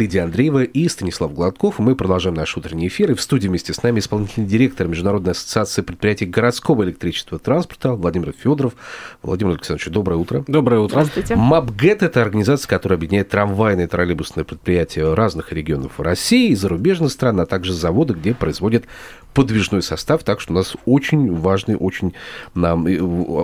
Лидия 0.00 0.22
Андреева 0.22 0.62
и 0.62 0.88
Станислав 0.88 1.34
Гладков. 1.34 1.78
Мы 1.78 1.94
продолжаем 1.94 2.34
наш 2.34 2.56
утренний 2.56 2.88
эфир. 2.88 3.10
И 3.10 3.14
в 3.14 3.20
студии 3.20 3.48
вместе 3.48 3.74
с 3.74 3.82
нами 3.82 3.98
исполнительный 3.98 4.46
директор 4.48 4.88
Международной 4.88 5.32
ассоциации 5.32 5.82
предприятий 5.82 6.24
городского 6.24 6.84
электричества 6.84 7.36
и 7.36 7.38
транспорта 7.38 7.92
Владимир 7.92 8.32
Федоров. 8.32 8.72
Владимир 9.22 9.52
Александрович, 9.52 9.92
доброе 9.92 10.16
утро. 10.16 10.42
Доброе 10.46 10.80
утро. 10.80 11.04
Здравствуйте. 11.04 11.36
МАПГЭТ– 11.36 12.02
это 12.04 12.22
организация, 12.22 12.66
которая 12.66 12.96
объединяет 12.96 13.28
трамвайные 13.28 13.86
и 13.86 13.88
троллейбусные 13.90 14.44
предприятия 14.44 15.12
разных 15.12 15.52
регионов 15.52 16.00
России 16.00 16.50
и 16.50 16.54
зарубежных 16.54 17.12
стран, 17.12 17.38
а 17.40 17.44
также 17.44 17.74
заводы, 17.74 18.14
где 18.14 18.32
производят 18.32 18.84
подвижной 19.34 19.82
состав. 19.82 20.24
Так 20.24 20.40
что 20.40 20.52
у 20.52 20.56
нас 20.56 20.76
очень 20.86 21.34
важный, 21.34 21.76
очень 21.76 22.14
нам 22.54 22.86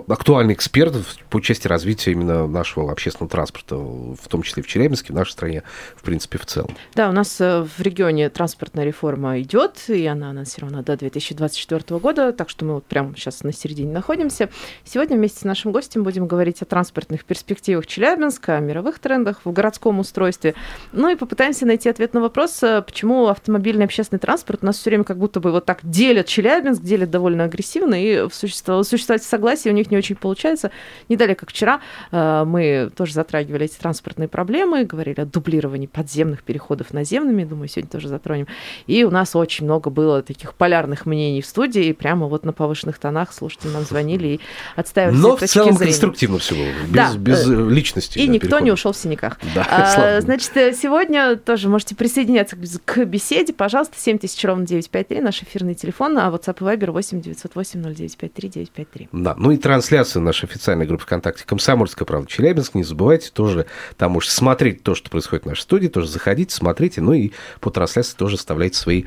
актуальный 0.08 0.54
эксперт 0.54 0.94
по 1.30 1.40
части 1.40 1.68
развития 1.68 2.12
именно 2.12 2.46
нашего 2.46 2.90
общественного 2.90 3.30
транспорта, 3.30 3.76
в 3.76 4.28
том 4.28 4.42
числе 4.42 4.62
в 4.62 4.66
Челябинске, 4.66 5.12
в 5.12 5.16
нашей 5.16 5.32
стране, 5.32 5.62
в 5.96 6.02
принципе, 6.02 6.38
в 6.38 6.46
целом. 6.46 6.76
Да, 6.94 7.08
у 7.08 7.12
нас 7.12 7.40
э, 7.40 7.62
в 7.62 7.80
регионе 7.80 8.28
транспортная 8.30 8.84
реформа 8.84 9.40
идет, 9.40 9.84
и 9.88 10.06
она 10.06 10.30
анонсирована 10.30 10.82
до 10.82 10.96
2024 10.96 11.98
года, 12.00 12.32
так 12.32 12.50
что 12.50 12.64
мы 12.64 12.74
вот 12.74 12.84
прямо 12.84 13.14
сейчас 13.16 13.42
на 13.42 13.52
середине 13.52 13.92
находимся. 13.92 14.50
Сегодня 14.84 15.16
вместе 15.16 15.40
с 15.40 15.44
нашим 15.44 15.72
гостем 15.72 16.02
будем 16.02 16.26
говорить 16.26 16.62
о 16.62 16.64
транспортных 16.64 17.24
перспективах 17.24 17.86
Челябинска, 17.86 18.56
о 18.56 18.60
мировых 18.60 18.98
трендах 18.98 19.40
в 19.44 19.52
городском 19.52 19.98
устройстве. 19.98 20.54
Ну 20.92 21.10
и 21.10 21.16
попытаемся 21.16 21.66
найти 21.66 21.88
ответ 21.88 22.14
на 22.14 22.20
вопрос, 22.20 22.62
э, 22.62 22.82
почему 22.82 23.26
автомобильный 23.28 23.84
общественный 23.84 24.20
транспорт 24.20 24.60
у 24.62 24.66
нас 24.66 24.78
все 24.78 24.90
время 24.90 25.04
как 25.04 25.18
будто 25.18 25.40
бы 25.40 25.50
вот 25.52 25.64
так 25.64 25.75
делят 25.82 26.26
Челябинск, 26.26 26.82
делят 26.82 27.10
довольно 27.10 27.44
агрессивно, 27.44 27.94
и 27.94 28.28
существовать, 28.32 29.22
в 29.22 29.26
согласии 29.26 29.68
у 29.68 29.72
них 29.72 29.90
не 29.90 29.96
очень 29.96 30.16
получается. 30.16 30.70
Не 31.08 31.16
далее, 31.16 31.34
как 31.34 31.50
вчера, 31.50 31.80
э, 32.12 32.44
мы 32.46 32.90
тоже 32.96 33.12
затрагивали 33.14 33.64
эти 33.66 33.76
транспортные 33.76 34.28
проблемы, 34.28 34.84
говорили 34.84 35.20
о 35.20 35.24
дублировании 35.26 35.86
подземных 35.86 36.42
переходов 36.42 36.92
наземными, 36.92 37.44
думаю, 37.44 37.68
сегодня 37.68 37.90
тоже 37.90 38.08
затронем. 38.08 38.46
И 38.86 39.04
у 39.04 39.10
нас 39.10 39.34
очень 39.36 39.64
много 39.64 39.90
было 39.90 40.22
таких 40.22 40.54
полярных 40.54 41.06
мнений 41.06 41.42
в 41.42 41.46
студии, 41.46 41.84
и 41.86 41.92
прямо 41.92 42.26
вот 42.26 42.44
на 42.44 42.52
повышенных 42.52 42.98
тонах 42.98 43.32
слушатели 43.32 43.70
нам 43.70 43.82
звонили 43.84 44.26
и 44.28 44.40
отстаивали 44.76 45.16
Но 45.16 45.36
в 45.36 45.40
целом 45.42 45.72
зрения. 45.74 45.92
конструктивно 45.92 46.38
все 46.38 46.54
было, 46.54 46.66
без, 46.86 46.92
Да, 46.94 47.16
без 47.16 47.48
э, 47.48 47.52
э, 47.52 47.70
личности. 47.70 48.18
И 48.18 48.26
да, 48.26 48.32
никто 48.32 48.46
не 48.46 48.50
перехода. 48.50 48.72
ушел 48.74 48.92
в 48.92 48.96
синяках. 48.96 49.38
Да, 49.54 49.66
А. 49.70 50.20
Значит, 50.20 50.50
сегодня 50.76 51.36
тоже 51.36 51.68
можете 51.68 51.94
присоединяться 51.94 52.56
к- 52.56 52.60
к 52.84 53.04
беседе. 53.04 53.52
Пожалуйста, 53.52 53.94
7000 53.98 54.44
ровно 54.44 54.66
953, 54.66 55.20
наш 55.20 55.42
эфирный 55.42 55.65
телефон, 55.74 56.18
а 56.18 56.30
WhatsApp 56.30 56.58
и 56.60 56.76
Viber 56.76 56.90
8 56.90 57.20
908 57.20 57.82
0953 57.82 58.48
953. 58.48 59.08
Да, 59.12 59.34
ну 59.36 59.50
и 59.50 59.56
трансляция 59.56 60.20
нашей 60.20 60.44
официальной 60.44 60.86
группы 60.86 61.04
ВКонтакте 61.04 61.44
«Комсомольская 61.44 62.06
правда 62.06 62.28
Челябинск». 62.28 62.74
Не 62.74 62.84
забывайте 62.84 63.30
тоже 63.30 63.66
там 63.96 64.12
можете 64.12 64.34
смотреть 64.34 64.82
то, 64.82 64.94
что 64.94 65.10
происходит 65.10 65.44
в 65.44 65.48
нашей 65.48 65.62
студии, 65.62 65.88
тоже 65.88 66.08
заходите, 66.08 66.54
смотрите, 66.54 67.00
ну 67.00 67.12
и 67.12 67.32
по 67.60 67.70
трансляции 67.70 68.16
тоже 68.16 68.36
оставляйте 68.36 68.78
свои 68.78 69.04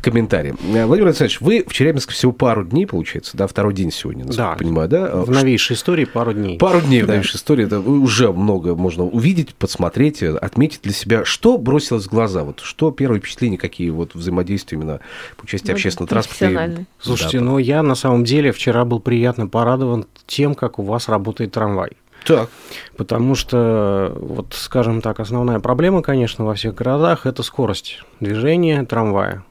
комментарии. 0.00 0.54
Э, 0.74 0.86
Владимир 0.86 1.08
Александрович, 1.08 1.40
вы 1.40 1.64
в 1.66 1.72
Челябинске 1.72 2.12
всего 2.12 2.32
пару 2.32 2.64
дней, 2.64 2.86
получается, 2.86 3.36
да, 3.36 3.46
второй 3.46 3.74
день 3.74 3.90
сегодня, 3.90 4.24
насколько 4.24 4.42
Да. 4.44 4.50
я 4.52 4.56
понимаю, 4.56 4.88
да? 4.88 5.16
В 5.16 5.30
новейшей 5.30 5.74
истории 5.76 6.04
пару 6.04 6.32
дней. 6.32 6.58
Пару 6.58 6.80
дней 6.80 7.02
в 7.02 7.08
новейшей 7.08 7.36
истории, 7.36 7.64
это 7.66 7.80
уже 7.80 8.32
много 8.32 8.74
можно 8.74 9.04
увидеть, 9.04 9.54
подсмотреть, 9.54 10.22
э, 10.22 10.36
отметить 10.36 10.80
для 10.82 10.92
себя. 10.92 11.24
Что 11.24 11.58
бросилось 11.58 12.04
в 12.06 12.10
глаза? 12.10 12.44
Вот 12.44 12.60
что 12.60 12.90
первые 12.90 13.20
впечатления, 13.20 13.58
какие 13.58 13.90
вот 13.90 14.14
взаимодействия 14.14 14.78
именно 14.78 15.00
по 15.36 15.46
части 15.46 15.68
Ну, 15.68 15.74
общественного 15.74 16.08
транспорта? 16.08 16.86
Слушайте, 16.98 17.38
Да, 17.38 17.44
ну 17.44 17.58
я 17.58 17.82
на 17.82 17.94
самом 17.94 18.24
деле 18.24 18.52
вчера 18.52 18.84
был 18.84 19.00
приятно 19.00 19.46
порадован 19.46 20.06
тем, 20.26 20.54
как 20.54 20.78
у 20.78 20.82
вас 20.82 21.08
работает 21.08 21.52
трамвай. 21.52 21.90
Так, 22.24 22.48
Потому 22.96 23.34
что, 23.34 24.16
вот, 24.18 24.54
скажем 24.54 25.02
так, 25.02 25.20
основная 25.20 25.60
проблема, 25.60 26.00
конечно, 26.00 26.44
во 26.44 26.54
всех 26.54 26.74
городах– 26.74 27.26
это 27.26 27.42
скорость 27.42 28.02
движения 28.20 28.82
трамвая. 28.84 29.44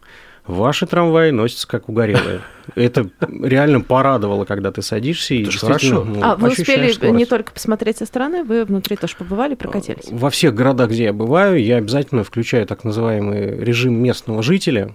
Ваши 0.45 0.85
трамваи 0.85 1.31
носятся 1.31 1.67
как 1.67 1.87
угорелые. 1.87 2.41
Это 2.75 3.09
реально 3.21 3.79
порадовало, 3.81 4.43
когда 4.43 4.71
ты 4.71 4.81
садишься 4.81 5.35
и 5.35 5.45
хорошо. 5.45 6.03
ну, 6.03 6.19
А 6.21 6.35
вы 6.35 6.49
успели 6.49 6.93
не 7.11 7.25
только 7.25 7.53
посмотреть 7.53 7.97
со 7.97 8.05
стороны, 8.05 8.43
вы 8.43 8.65
внутри 8.65 8.97
тоже 8.97 9.15
побывали, 9.17 9.55
прокатились? 9.55 10.09
Во 10.11 10.29
всех 10.29 10.53
городах, 10.53 10.89
где 10.89 11.05
я 11.05 11.13
бываю, 11.13 11.63
я 11.63 11.77
обязательно 11.77 12.23
включаю 12.23 12.65
так 12.67 12.83
называемый 12.83 13.57
режим 13.57 13.95
местного 13.95 14.43
жителя, 14.43 14.93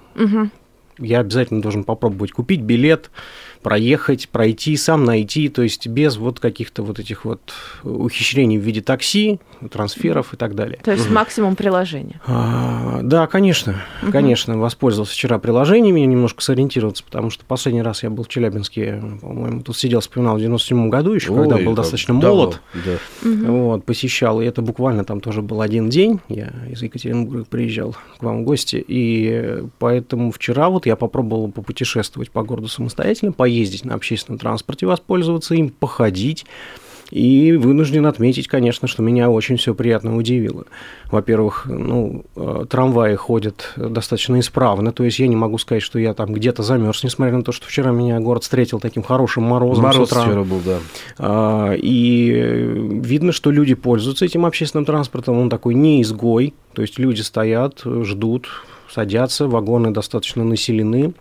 я 0.98 1.20
обязательно 1.20 1.62
должен 1.62 1.84
попробовать 1.84 2.32
купить 2.32 2.60
билет, 2.60 3.10
проехать, 3.62 4.28
пройти, 4.28 4.76
сам 4.76 5.04
найти, 5.04 5.48
то 5.48 5.62
есть 5.62 5.86
без 5.86 6.16
вот 6.16 6.40
каких-то 6.40 6.82
вот 6.82 6.98
этих 6.98 7.24
вот 7.24 7.40
ухищрений 7.84 8.58
в 8.58 8.62
виде 8.62 8.80
такси, 8.80 9.40
трансферов 9.70 10.34
и 10.34 10.36
так 10.36 10.54
далее. 10.54 10.78
То 10.82 10.92
есть 10.92 11.10
максимум 11.10 11.56
приложения. 11.56 12.20
А, 12.26 13.00
да, 13.02 13.26
конечно, 13.26 13.76
конечно, 14.12 14.58
воспользовался 14.58 15.12
вчера 15.12 15.38
приложением, 15.38 15.96
меня 15.96 16.06
немножко 16.06 16.42
сориентироваться, 16.42 17.04
потому 17.04 17.30
что 17.30 17.44
последний 17.44 17.82
раз 17.82 18.02
я 18.02 18.10
был 18.10 18.24
в 18.24 18.28
Челябинске, 18.28 19.02
по-моему, 19.20 19.62
тут 19.62 19.76
сидел, 19.76 20.00
вспоминал 20.00 20.36
в 20.36 20.40
97 20.40 20.88
году 20.88 21.12
еще, 21.12 21.34
когда 21.34 21.56
был 21.58 21.74
достаточно 21.74 22.18
давно, 22.20 22.36
молод. 22.36 22.60
да. 22.84 22.98
Вот, 23.22 23.84
посещал, 23.84 24.40
и 24.40 24.44
это 24.44 24.62
буквально 24.62 25.04
там 25.04 25.20
тоже 25.20 25.42
был 25.42 25.60
один 25.60 25.88
день, 25.88 26.20
я 26.28 26.52
из 26.70 26.82
Екатеринбурга 26.82 27.44
приезжал 27.44 27.96
к 28.18 28.22
вам 28.22 28.42
в 28.42 28.44
гости, 28.44 28.84
и 28.86 29.64
поэтому 29.78 30.30
вчера 30.30 30.68
вот 30.68 30.86
я 30.86 30.96
попробовал 30.96 31.50
попутешествовать 31.50 32.30
по 32.30 32.42
городу 32.42 32.68
самостоятельно, 32.68 33.32
поездить 33.32 33.84
на 33.84 33.94
общественном 33.94 34.38
транспорте, 34.38 34.86
воспользоваться 34.86 35.54
им, 35.54 35.70
походить, 35.70 36.46
и 37.10 37.52
вынужден 37.52 38.06
отметить, 38.06 38.48
конечно, 38.48 38.88
что 38.88 39.02
меня 39.02 39.30
очень 39.30 39.56
все 39.56 39.74
приятно 39.74 40.16
удивило. 40.16 40.64
Во-первых, 41.10 41.66
ну, 41.66 42.24
э, 42.36 42.66
трамваи 42.68 43.14
ходят 43.14 43.72
достаточно 43.76 44.38
исправно, 44.40 44.92
то 44.92 45.04
есть 45.04 45.18
я 45.18 45.28
не 45.28 45.36
могу 45.36 45.58
сказать, 45.58 45.82
что 45.82 45.98
я 45.98 46.14
там 46.14 46.32
где-то 46.32 46.62
замерз, 46.62 47.02
несмотря 47.04 47.36
на 47.36 47.42
то, 47.42 47.52
что 47.52 47.66
вчера 47.66 47.90
меня 47.92 48.20
город 48.20 48.42
встретил 48.42 48.80
таким 48.80 49.02
хорошим 49.02 49.44
морозом 49.44 49.84
Мороз 49.84 50.08
с 50.08 50.12
утра. 50.12 50.22
вчера 50.22 50.44
был, 50.44 50.60
да. 50.64 50.78
А, 51.18 51.72
И 51.74 52.30
видно, 52.30 53.32
что 53.32 53.50
люди 53.50 53.74
пользуются 53.74 54.24
этим 54.24 54.44
общественным 54.44 54.84
транспортом. 54.84 55.38
Он 55.38 55.48
такой 55.48 55.74
не 55.74 56.02
изгой. 56.02 56.54
То 56.74 56.82
есть 56.82 56.98
люди 56.98 57.22
стоят, 57.22 57.82
ждут, 57.84 58.48
садятся, 58.90 59.48
вагоны 59.48 59.90
достаточно 59.90 60.44
населены. 60.44 61.12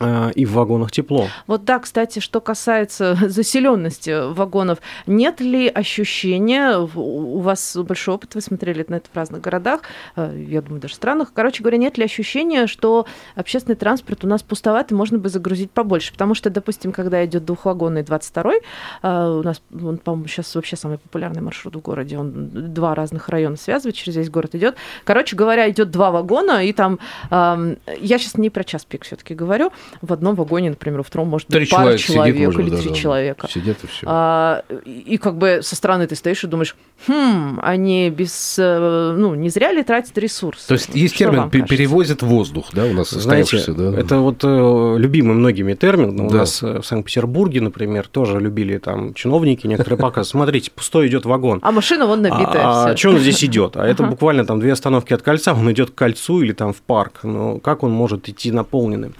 А, 0.00 0.30
И 0.30 0.44
в 0.44 0.52
вагонах 0.52 0.90
тепло. 0.92 1.26
Вот 1.46 1.64
да, 1.64 1.78
кстати, 1.78 2.18
что 2.20 2.40
касается 2.40 3.16
заселенности 3.28 4.32
вагонов, 4.32 4.78
нет 5.06 5.40
ли 5.40 5.68
ощущения, 5.68 6.78
в- 6.78 6.98
у 6.98 7.38
вас 7.40 7.76
большой 7.76 8.14
опыт, 8.16 8.34
вы 8.34 8.40
смотрели 8.40 8.84
на 8.88 8.96
это 8.96 9.08
в 9.12 9.16
разных 9.16 9.40
городах, 9.40 9.82
э, 10.16 10.44
я 10.48 10.62
думаю, 10.62 10.80
даже 10.80 10.94
странах, 10.94 11.32
короче 11.34 11.62
говоря, 11.62 11.78
нет 11.78 11.98
ли 11.98 12.04
ощущения, 12.04 12.66
что 12.66 13.06
общественный 13.34 13.76
транспорт 13.76 14.24
у 14.24 14.28
нас 14.28 14.42
пустоват, 14.42 14.92
и 14.92 14.94
можно 14.94 15.18
бы 15.18 15.28
загрузить 15.28 15.70
побольше? 15.70 16.12
Потому 16.12 16.34
что, 16.34 16.50
допустим, 16.50 16.92
когда 16.92 17.24
идет 17.24 17.44
двухвагонный 17.44 18.02
22-й, 18.02 18.60
э, 19.02 19.28
у 19.28 19.42
нас, 19.42 19.60
он, 19.72 19.98
по-моему, 19.98 20.28
сейчас 20.28 20.54
вообще 20.54 20.76
самый 20.76 20.98
популярный 20.98 21.42
маршрут 21.42 21.76
в 21.76 21.80
городе, 21.80 22.18
он 22.18 22.48
два 22.74 22.94
разных 22.94 23.28
района 23.28 23.56
связывает, 23.56 23.96
через 23.96 24.16
весь 24.16 24.30
город 24.30 24.54
идет. 24.54 24.76
Короче 25.04 25.36
говоря, 25.36 25.68
идет 25.70 25.90
два 25.90 26.10
вагона, 26.10 26.64
и 26.64 26.72
там, 26.72 26.98
эм, 27.30 27.78
я 28.00 28.18
сейчас 28.18 28.36
не 28.36 28.50
про 28.50 28.64
час 28.64 28.84
пик 28.84 29.04
все-таки 29.04 29.34
говорю, 29.34 29.72
в 30.02 30.12
одном 30.12 30.34
вагоне, 30.34 30.70
например, 30.70 30.98
во 30.98 31.04
втором 31.04 31.28
может 31.28 31.48
Три 31.48 31.60
быть 31.60 31.70
пара 31.70 31.96
человека 31.98 32.02
человек 32.12 32.34
сидит, 32.36 32.46
может, 32.46 32.60
или 32.60 32.70
да, 32.70 32.76
три 32.78 32.88
да, 32.90 32.94
человека. 32.94 33.48
Сидят 33.48 33.76
и 33.82 33.86
все. 33.86 34.06
А, 34.06 34.62
и, 34.84 35.18
как 35.18 35.36
бы 35.38 35.60
со 35.62 35.76
стороны 35.76 36.06
ты 36.06 36.14
стоишь 36.14 36.44
и 36.44 36.46
думаешь, 36.46 36.76
хм, 37.06 37.58
они 37.62 38.10
без, 38.10 38.56
э, 38.58 39.14
ну, 39.16 39.34
не 39.34 39.48
зря 39.48 39.72
ли 39.72 39.82
тратят 39.82 40.16
ресурсы? 40.18 40.66
То 40.68 40.74
есть 40.74 40.88
есть 40.94 41.14
Что 41.14 41.24
термин 41.24 41.40
вам 41.40 41.50
«пе- 41.50 41.58
кажется? 41.60 41.76
перевозят 41.76 42.22
воздух, 42.22 42.66
да, 42.72 42.84
у 42.86 42.92
нас 42.92 43.10
Знаете, 43.10 43.62
да? 43.68 43.94
это 43.98 44.18
вот 44.18 44.42
э, 44.44 44.94
любимый 44.98 45.34
многими 45.34 45.74
термин. 45.74 46.20
У 46.20 46.28
Да. 46.30 46.38
нас 46.38 46.62
э, 46.62 46.80
в 46.80 46.86
Санкт-Петербурге, 46.86 47.60
например, 47.60 48.06
тоже 48.08 48.40
любили 48.40 48.78
там 48.78 49.14
чиновники, 49.14 49.66
некоторые 49.66 49.98
показывают. 49.98 50.28
Смотрите, 50.28 50.70
пустой 50.70 51.08
идет 51.08 51.24
вагон. 51.24 51.60
А 51.62 51.72
машина 51.72 52.06
вон 52.06 52.22
набитая 52.22 52.62
А, 52.64 52.86
вся. 52.86 52.96
что 52.96 53.10
он 53.10 53.18
здесь 53.18 53.42
идет? 53.44 53.76
А 53.76 53.86
это 53.86 54.02
буквально 54.02 54.44
там 54.44 54.60
две 54.60 54.72
остановки 54.72 55.12
от 55.12 55.22
кольца, 55.22 55.54
он 55.54 55.70
идет 55.72 55.90
к 55.90 55.94
кольцу 55.94 56.42
или 56.42 56.52
там 56.52 56.72
в 56.72 56.80
парк. 56.82 57.20
Но 57.22 57.58
как 57.58 57.82
он 57.82 57.90
может 57.92 58.28
идти 58.28 58.50
наполненным? 58.52 59.14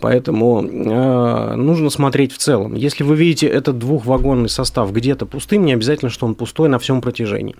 Поэтому 0.00 0.13
э, 0.20 1.54
нужно 1.56 1.90
смотреть 1.90 2.32
в 2.32 2.38
целом. 2.38 2.74
Если 2.74 3.02
вы 3.04 3.16
видите 3.16 3.46
этот 3.46 3.78
двухвагонный 3.78 4.48
состав 4.48 4.92
где-то 4.92 5.26
пустым, 5.26 5.64
не 5.64 5.72
обязательно, 5.72 6.10
что 6.10 6.26
он 6.26 6.34
пустой 6.34 6.68
на 6.68 6.78
всем 6.78 7.00
протяжении. 7.00 7.56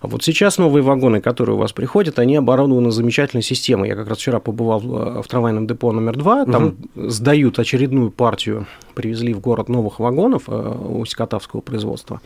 А 0.00 0.06
вот 0.06 0.22
сейчас 0.22 0.58
новые 0.58 0.82
вагоны, 0.82 1.20
которые 1.20 1.56
у 1.56 1.58
вас 1.58 1.72
приходят, 1.72 2.18
они 2.18 2.36
оборудованы 2.36 2.90
замечательной 2.90 3.42
системой. 3.42 3.88
Я 3.88 3.96
как 3.96 4.08
раз 4.08 4.18
вчера 4.18 4.40
побывал 4.40 4.80
в, 4.80 5.22
в 5.22 5.28
трамвайном 5.28 5.66
депо 5.66 5.92
номер 5.92 6.16
два, 6.16 6.44
там 6.44 6.76
сдают 6.94 7.58
очередную 7.58 8.10
партию, 8.10 8.66
привезли 8.94 9.32
в 9.34 9.40
город 9.40 9.68
новых 9.68 10.00
вагонов 10.00 10.44
э, 10.48 10.52
Усть-Катавского 10.52 11.60
производства. 11.60 12.20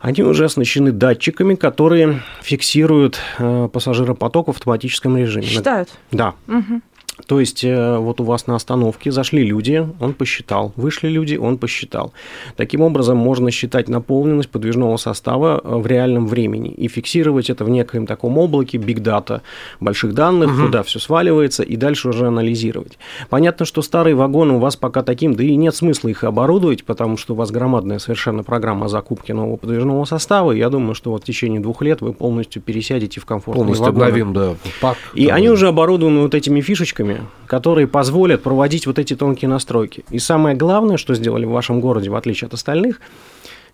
они 0.00 0.22
уже 0.22 0.46
оснащены 0.46 0.90
датчиками, 0.90 1.54
которые 1.54 2.22
фиксируют 2.42 3.18
э, 3.38 3.68
пассажиропоток 3.72 4.48
в 4.48 4.50
автоматическом 4.50 5.16
режиме. 5.16 5.46
Считают. 5.46 5.90
Да. 6.10 6.34
Мгм. 6.46 6.82
То 7.26 7.40
есть 7.40 7.62
э, 7.62 7.98
вот 7.98 8.20
у 8.20 8.24
вас 8.24 8.46
на 8.46 8.56
остановке 8.56 9.12
зашли 9.12 9.44
люди, 9.44 9.86
он 10.00 10.14
посчитал, 10.14 10.72
вышли 10.76 11.08
люди, 11.08 11.36
он 11.36 11.58
посчитал. 11.58 12.12
Таким 12.56 12.80
образом 12.80 13.18
можно 13.18 13.50
считать 13.50 13.88
наполненность 13.88 14.48
подвижного 14.48 14.96
состава 14.96 15.60
э, 15.62 15.76
в 15.76 15.86
реальном 15.86 16.26
времени 16.26 16.70
и 16.70 16.88
фиксировать 16.88 17.50
это 17.50 17.64
в 17.64 17.68
некоем 17.68 18.06
таком 18.06 18.38
облаке 18.38 18.78
big 18.78 19.00
data 19.02 19.42
больших 19.78 20.14
данных, 20.14 20.58
куда 20.58 20.82
все 20.82 20.98
сваливается, 20.98 21.62
и 21.62 21.76
дальше 21.76 22.08
уже 22.08 22.26
анализировать. 22.26 22.98
Понятно, 23.28 23.66
что 23.66 23.82
старые 23.82 24.14
вагоны 24.14 24.54
у 24.54 24.58
вас 24.58 24.76
пока 24.76 25.02
таким, 25.02 25.34
да 25.34 25.44
и 25.44 25.54
нет 25.56 25.76
смысла 25.76 26.08
их 26.08 26.24
оборудовать, 26.24 26.84
потому 26.84 27.18
что 27.18 27.34
у 27.34 27.36
вас 27.36 27.50
громадная 27.50 27.98
совершенно 27.98 28.42
программа 28.42 28.88
закупки 28.88 29.32
нового 29.32 29.56
подвижного 29.56 30.04
состава. 30.06 30.52
Я 30.52 30.70
думаю, 30.70 30.94
что 30.94 31.10
вот 31.10 31.22
в 31.22 31.26
течение 31.26 31.60
двух 31.60 31.82
лет 31.82 32.00
вы 32.00 32.14
полностью 32.14 32.62
пересядете 32.62 33.20
в 33.20 33.26
комфортные 33.26 33.64
Полностью 33.64 33.86
вагоны. 33.86 34.04
обновим, 34.06 34.32
да, 34.32 34.54
пак. 34.80 34.96
И 35.14 35.26
там, 35.26 35.36
они 35.36 35.50
уже 35.50 35.68
оборудованы 35.68 36.20
вот 36.20 36.34
этими 36.34 36.62
фишечками, 36.62 37.01
которые 37.46 37.86
позволят 37.86 38.42
проводить 38.42 38.86
вот 38.86 38.98
эти 38.98 39.14
тонкие 39.16 39.48
настройки. 39.48 40.04
И 40.10 40.18
самое 40.18 40.56
главное, 40.56 40.96
что 40.96 41.14
сделали 41.14 41.44
в 41.44 41.50
вашем 41.50 41.80
городе, 41.80 42.10
в 42.10 42.16
отличие 42.16 42.46
от 42.48 42.54
остальных, 42.54 43.00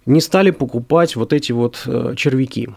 не 0.06 0.20
стали 0.20 0.50
покупать 0.50 1.16
вот 1.16 1.32
эти 1.32 1.52
вот 1.52 1.82
э, 1.86 2.14
червяки. 2.16 2.68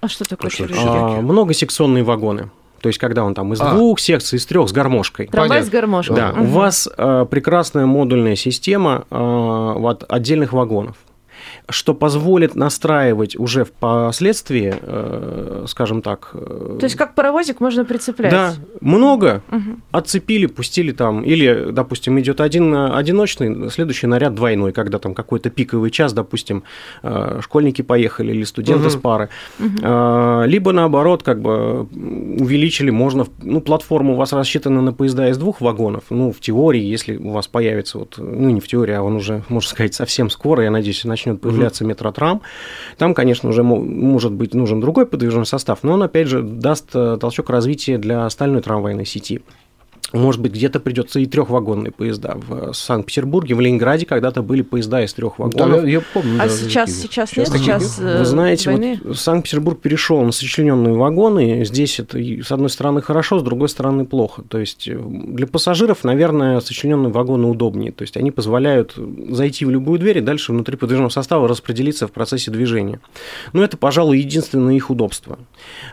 А 0.00 0.08
что 0.08 0.24
такое 0.28 0.50
червяк? 0.50 0.76
Червяки. 0.76 1.18
А, 1.18 1.20
многосекционные 1.20 2.02
вагоны. 2.04 2.50
То 2.80 2.88
есть, 2.88 2.98
когда 2.98 3.24
он 3.24 3.34
там 3.34 3.52
из 3.52 3.60
А. 3.60 3.74
двух 3.74 4.00
секций, 4.00 4.38
из 4.38 4.46
трех 4.46 4.68
с 4.68 4.72
гармошкой. 4.72 5.26
Трамвай 5.26 5.62
с 5.62 5.68
гармошкой. 5.68 6.16
Да, 6.16 6.32
у 6.32 6.38
Мгм. 6.44 6.46
вас 6.52 6.88
э, 6.96 7.26
прекрасная 7.30 7.84
модульная 7.86 8.36
система 8.36 9.04
э, 9.10 9.72
вот, 9.76 10.04
отдельных 10.08 10.52
вагонов, 10.54 10.96
что 11.70 11.94
позволит 11.94 12.54
настраивать 12.54 13.36
уже 13.38 13.64
впоследствии, 13.64 14.74
э, 14.80 15.64
скажем 15.68 16.02
так, 16.02 16.30
э, 16.34 16.76
То 16.80 16.84
есть 16.84 16.96
как 16.96 17.14
паровозик 17.14 17.60
можно 17.60 17.84
прицеплять? 17.84 18.30
да, 18.30 18.54
много 18.80 19.42
Мгм. 19.50 19.82
отцепили, 19.90 20.46
пустили 20.46 20.92
там, 20.92 21.22
или, 21.22 21.70
допустим, 21.70 22.18
идет 22.20 22.40
один 22.40 22.74
э, 22.74 22.92
одиночный, 22.94 23.70
следующий 23.70 24.06
наряд 24.06 24.34
двойной, 24.34 24.72
когда 24.72 24.98
там 24.98 25.14
какой-то 25.14 25.50
пиковый 25.50 25.90
час, 25.90 26.12
допустим, 26.12 26.62
э, 27.02 27.40
школьники 27.42 27.82
поехали 27.82 28.32
или 28.32 28.44
студенты 28.44 28.84
Мгм. 28.88 28.90
с 28.90 28.96
пары, 28.96 29.28
Э, 29.82 30.44
либо 30.46 30.72
наоборот, 30.72 31.22
как 31.22 31.40
бы 31.40 31.82
увеличили, 31.82 32.90
можно, 32.90 33.26
ну, 33.42 33.60
платформа 33.60 34.12
у 34.12 34.16
вас 34.16 34.32
рассчитана 34.32 34.82
на 34.82 34.92
поезда 34.92 35.28
из 35.28 35.38
двух 35.38 35.60
вагонов, 35.60 36.04
ну, 36.10 36.32
в 36.32 36.40
теории, 36.40 36.82
если 36.82 37.16
у 37.16 37.30
вас 37.30 37.46
появится, 37.48 37.98
вот, 37.98 38.14
ну, 38.18 38.50
не 38.50 38.60
в 38.60 38.66
теории, 38.68 38.94
а 38.94 39.02
он 39.02 39.14
уже, 39.16 39.42
можно 39.48 39.68
сказать, 39.68 39.94
совсем 39.94 40.30
скоро, 40.30 40.64
я 40.64 40.70
надеюсь, 40.70 41.04
начнет 41.04 41.40
появляться 41.40 41.59
метротрам, 41.84 42.42
там, 42.98 43.14
конечно, 43.14 43.48
уже 43.48 43.62
мо- 43.62 43.80
может 43.80 44.32
быть 44.32 44.54
нужен 44.54 44.80
другой 44.80 45.06
подвижной 45.06 45.46
состав, 45.46 45.80
но 45.82 45.92
он, 45.92 46.02
опять 46.02 46.28
же, 46.28 46.42
даст 46.42 46.90
э, 46.94 47.18
толчок 47.20 47.50
развития 47.50 47.98
для 47.98 48.26
остальной 48.26 48.62
трамвайной 48.62 49.06
сети. 49.06 49.42
Может 50.12 50.40
быть, 50.40 50.52
где-то 50.52 50.80
придется 50.80 51.20
и 51.20 51.26
трехвагонные 51.26 51.92
поезда. 51.92 52.36
В 52.48 52.72
Санкт-Петербурге, 52.72 53.54
в 53.54 53.60
Ленинграде 53.60 54.06
когда-то 54.06 54.42
были 54.42 54.62
поезда 54.62 55.02
из 55.04 55.12
трех 55.14 55.34
Да, 55.38 55.44
вагонов. 55.44 55.84
я, 55.84 55.90
я 55.90 56.00
помню. 56.00 56.36
А 56.40 56.46
да, 56.46 56.48
сейчас, 56.48 56.90
сейчас 56.92 57.36
нет? 57.36 57.48
Сейчас 57.48 57.98
э, 58.00 58.18
Вы 58.18 58.24
знаете, 58.24 58.70
войны? 58.70 59.00
вот 59.04 59.18
Санкт-Петербург 59.18 59.80
перешел 59.80 60.20
на 60.22 60.32
сочлененные 60.32 60.94
вагоны. 60.94 61.64
Здесь 61.64 62.00
это, 62.00 62.18
с 62.18 62.50
одной 62.50 62.70
стороны, 62.70 63.02
хорошо, 63.02 63.38
с 63.38 63.42
другой 63.42 63.68
стороны, 63.68 64.04
плохо. 64.04 64.42
То 64.48 64.58
есть 64.58 64.88
э, 64.88 64.98
для 64.98 65.46
пассажиров, 65.46 66.04
наверное, 66.04 66.60
сочлененные 66.60 67.12
вагоны 67.12 67.46
удобнее. 67.46 67.92
То 67.92 68.02
есть 68.02 68.16
они 68.16 68.30
позволяют 68.30 68.94
зайти 69.30 69.64
в 69.64 69.70
любую 69.70 69.98
дверь 69.98 70.18
и 70.18 70.20
дальше 70.20 70.52
внутри 70.52 70.76
подвижного 70.76 71.10
состава 71.10 71.46
распределиться 71.48 72.06
в 72.08 72.12
процессе 72.12 72.50
движения. 72.50 73.00
Но 73.52 73.62
это, 73.62 73.76
пожалуй, 73.76 74.18
единственное 74.18 74.74
их 74.74 74.90
удобство. 74.90 75.38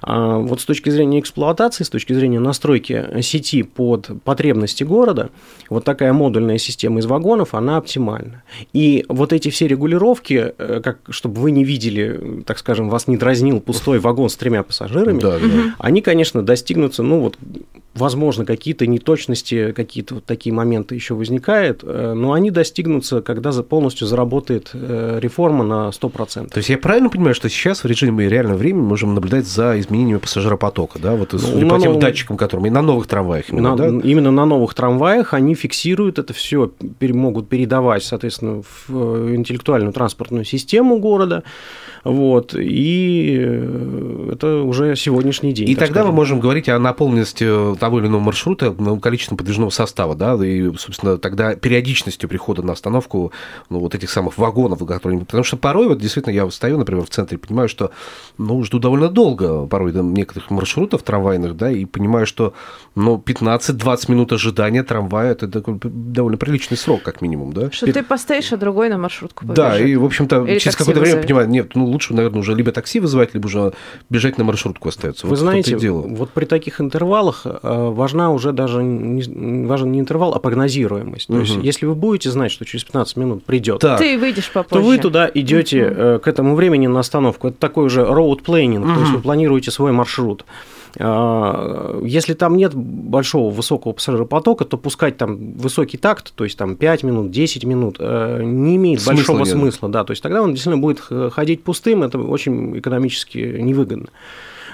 А 0.01 0.37
вот 0.37 0.61
с 0.61 0.65
точки 0.65 0.89
зрения 0.89 1.19
эксплуатации, 1.19 1.83
с 1.83 1.89
точки 1.89 2.13
зрения 2.13 2.39
настройки 2.39 3.21
сети 3.21 3.63
под 3.63 4.06
потребности 4.23 4.83
города, 4.83 5.29
вот 5.69 5.83
такая 5.83 6.13
модульная 6.13 6.57
система 6.57 6.99
из 6.99 7.05
вагонов, 7.05 7.53
она 7.53 7.77
оптимальна. 7.77 8.43
И 8.73 9.05
вот 9.09 9.33
эти 9.33 9.49
все 9.49 9.67
регулировки, 9.67 10.53
э, 10.57 10.81
как, 10.83 10.99
чтобы 11.09 11.41
вы 11.41 11.51
не 11.51 11.63
видели, 11.63 12.43
так 12.45 12.57
скажем, 12.59 12.89
вас 12.89 13.07
не 13.07 13.17
дразнил 13.17 13.59
пустой 13.59 13.99
вагон 13.99 14.29
с 14.29 14.35
тремя 14.35 14.63
пассажирами, 14.63 15.19
Да, 15.19 15.39
да. 15.39 15.47
они, 15.79 16.01
конечно, 16.01 16.41
достигнутся, 16.43 17.03
ну 17.03 17.19
вот, 17.21 17.37
возможно, 17.95 18.45
какие-то 18.45 18.85
неточности, 18.85 19.71
какие-то 19.71 20.15
вот 20.15 20.25
такие 20.25 20.53
моменты 20.53 20.93
еще 20.95 21.13
возникают, 21.15 21.81
э, 21.83 22.13
но 22.15 22.33
они 22.33 22.51
достигнутся, 22.51 23.21
когда 23.21 23.51
полностью 23.63 24.05
заработает 24.07 24.69
э, 24.73 25.19
реформа 25.21 25.63
на 25.63 25.89
100%. 25.89 26.49
То 26.49 26.57
есть 26.57 26.69
я 26.69 26.77
правильно 26.77 27.09
понимаю, 27.09 27.33
что 27.33 27.49
сейчас 27.49 27.83
в 27.83 27.87
режиме 27.87 28.27
реального 28.29 28.57
времени 28.57 28.81
мы 28.81 28.89
можем 28.89 29.15
наблюдать 29.15 29.47
за 29.47 29.79
изменениями 29.79 30.19
пассажиропотока, 30.19 30.99
да, 30.99 31.15
вот 31.15 31.33
Ну, 31.33 31.39
по 31.39 31.79
тем 31.79 31.91
новом- 31.91 31.99
датчикам, 31.99 32.37
которыми 32.37 32.67
и 32.67 32.71
на 32.71 32.81
новых 32.81 33.07
трамваях 33.07 33.49
именно, 33.49 33.71
На- 33.71 33.75
да? 33.77 33.89
Именно 33.99 34.31
на 34.31 34.45
новых 34.45 34.73
трамваях 34.73 35.33
они 35.33 35.55
фиксируют 35.55 36.19
это 36.19 36.33
все, 36.33 36.71
могут 37.01 37.49
передавать, 37.49 38.03
соответственно, 38.03 38.61
в 38.61 38.89
э, 38.89 39.35
интеллектуальную 39.35 39.93
транспортную 39.93 40.45
систему 40.45 40.99
города. 40.99 41.43
Вот, 42.03 42.53
и 42.55 43.37
э, 43.37 44.29
это 44.33 44.63
уже 44.63 44.95
сегодняшний 44.95 45.51
день. 45.51 45.69
И 45.69 45.75
так 45.75 45.87
тогда 45.87 46.01
мы 46.01 46.05
скажем. 46.05 46.15
можем 46.15 46.39
говорить 46.39 46.69
о 46.69 46.79
наполненности 46.79 47.75
того 47.77 47.99
или 47.99 48.07
иного 48.07 48.21
маршрута, 48.21 48.73
ну, 48.77 48.99
количеством 48.99 49.37
подвижного 49.37 49.69
состава, 49.71 50.15
да, 50.15 50.33
и, 50.45 50.71
собственно, 50.77 51.17
тогда 51.17 51.55
периодичностью 51.55 52.29
прихода 52.29 52.61
на 52.61 52.73
остановку 52.73 53.31
ну, 53.69 53.79
вот 53.79 53.95
этих 53.95 54.09
самых 54.09 54.37
вагонов, 54.37 54.85
которые... 54.85 55.19
Потому 55.19 55.43
что 55.43 55.57
порой, 55.57 55.87
вот 55.87 55.99
действительно, 55.99 56.33
я 56.33 56.49
стою, 56.49 56.77
например, 56.77 57.05
в 57.05 57.09
центре, 57.09 57.37
понимаю, 57.37 57.67
что, 57.67 57.91
ну, 58.37 58.63
жду 58.63 58.79
довольно 58.79 59.09
долго 59.09 59.65
порой 59.65 59.91
да, 59.91 60.01
некоторых 60.01 60.49
маршрутов 60.49 61.03
трамвайных, 61.03 61.57
да, 61.57 61.71
и 61.71 61.85
понимаю, 61.85 62.25
что, 62.25 62.53
ну, 62.95 63.17
15-20 63.87 64.11
минут 64.11 64.33
ожидания 64.33 64.83
трамвая– 64.83 65.31
это 65.33 65.47
такой 65.47 65.79
довольно 65.83 66.37
приличный 66.37 66.77
срок, 66.77 67.01
как 67.03 67.21
минимум, 67.21 67.53
да? 67.53 67.71
Что 67.71 67.91
ты 67.91 68.03
постоишь, 68.03 68.51
а 68.53 68.57
другой 68.57 68.89
на 68.89 68.97
маршрутку 68.97 69.45
Да, 69.45 69.71
побежит. 69.71 69.87
и, 69.87 69.95
в 69.95 70.05
общем-то, 70.05 70.45
Или 70.45 70.59
через 70.59 70.75
какое-то 70.75 71.01
время 71.01 71.21
понимаю, 71.21 71.49
нет, 71.49 71.75
ну, 71.75 71.85
лучше, 71.85 72.13
наверное, 72.13 72.39
уже 72.39 72.53
либо 72.53 72.71
такси 72.71 72.99
вызывать, 72.99 73.33
либо 73.33 73.45
уже 73.47 73.73
бежать 74.09 74.37
на 74.37 74.43
маршрутку 74.43 74.89
остается. 74.89 75.25
Вы 75.25 75.31
Вот 75.31 75.39
знаете, 75.39 75.77
дело. 75.77 76.01
вот 76.01 76.29
при 76.31 76.45
таких 76.45 76.81
интервалах 76.81 77.43
э, 77.45 77.59
важна 77.61 78.31
уже 78.31 78.51
даже 78.51 78.83
не, 78.83 79.65
важен 79.65 79.91
не 79.91 79.99
интервал, 79.99 80.33
а 80.33 80.39
прогнозируемость. 80.39 81.27
То 81.27 81.39
есть, 81.39 81.57
если 81.61 81.85
вы 81.85 81.95
будете 81.95 82.31
знать, 82.31 82.51
что 82.51 82.65
через 82.65 82.83
15 82.83 83.17
минут 83.17 83.45
придет, 83.45 83.79
Так. 83.79 83.99
Ты 83.99 84.17
выйдешь 84.17 84.47
то 84.47 84.63
попозже. 84.63 84.85
вы 84.85 84.97
туда 84.97 85.29
идете 85.33 85.79
э, 85.79 86.19
к 86.21 86.27
этому 86.27 86.55
времени 86.55 86.87
на 86.87 86.99
остановку. 86.99 87.47
Это 87.49 87.57
такой 87.57 87.89
же 87.89 88.01
road 88.01 88.43
planning, 88.43 88.83
то 88.83 88.99
есть 88.99 89.11
вы 89.11 89.19
планируете 89.19 89.71
свой 89.71 89.91
маршрут. 89.91 90.45
А, 90.99 91.99
Если 92.03 92.33
там 92.33 92.57
нет 92.57 92.73
большого 92.73 93.51
высокого 93.51 93.93
пассажиропотока, 93.93 94.65
то 94.65 94.77
пускать 94.77 95.17
там 95.17 95.53
высокий 95.53 95.97
такт, 95.97 96.33
то 96.35 96.43
есть 96.43 96.57
там 96.57 96.75
5 96.75 97.03
минут, 97.03 97.31
10 97.31 97.65
минут, 97.65 97.97
э, 97.99 98.41
не 98.43 98.75
имеет 98.77 99.01
Смысла 99.01 99.15
большого 99.15 99.37
нет. 99.39 99.47
смысла. 99.49 99.89
Да, 99.89 100.03
то 100.03 100.11
есть 100.11 100.23
тогда 100.23 100.41
он 100.41 100.51
действительно 100.51 100.81
будет 100.81 100.99
х- 100.99 101.29
ходить 101.29 101.63
пустым, 101.63 102.03
это 102.03 102.17
очень 102.19 102.77
экономически 102.77 103.37
невыгодно. 103.59 104.07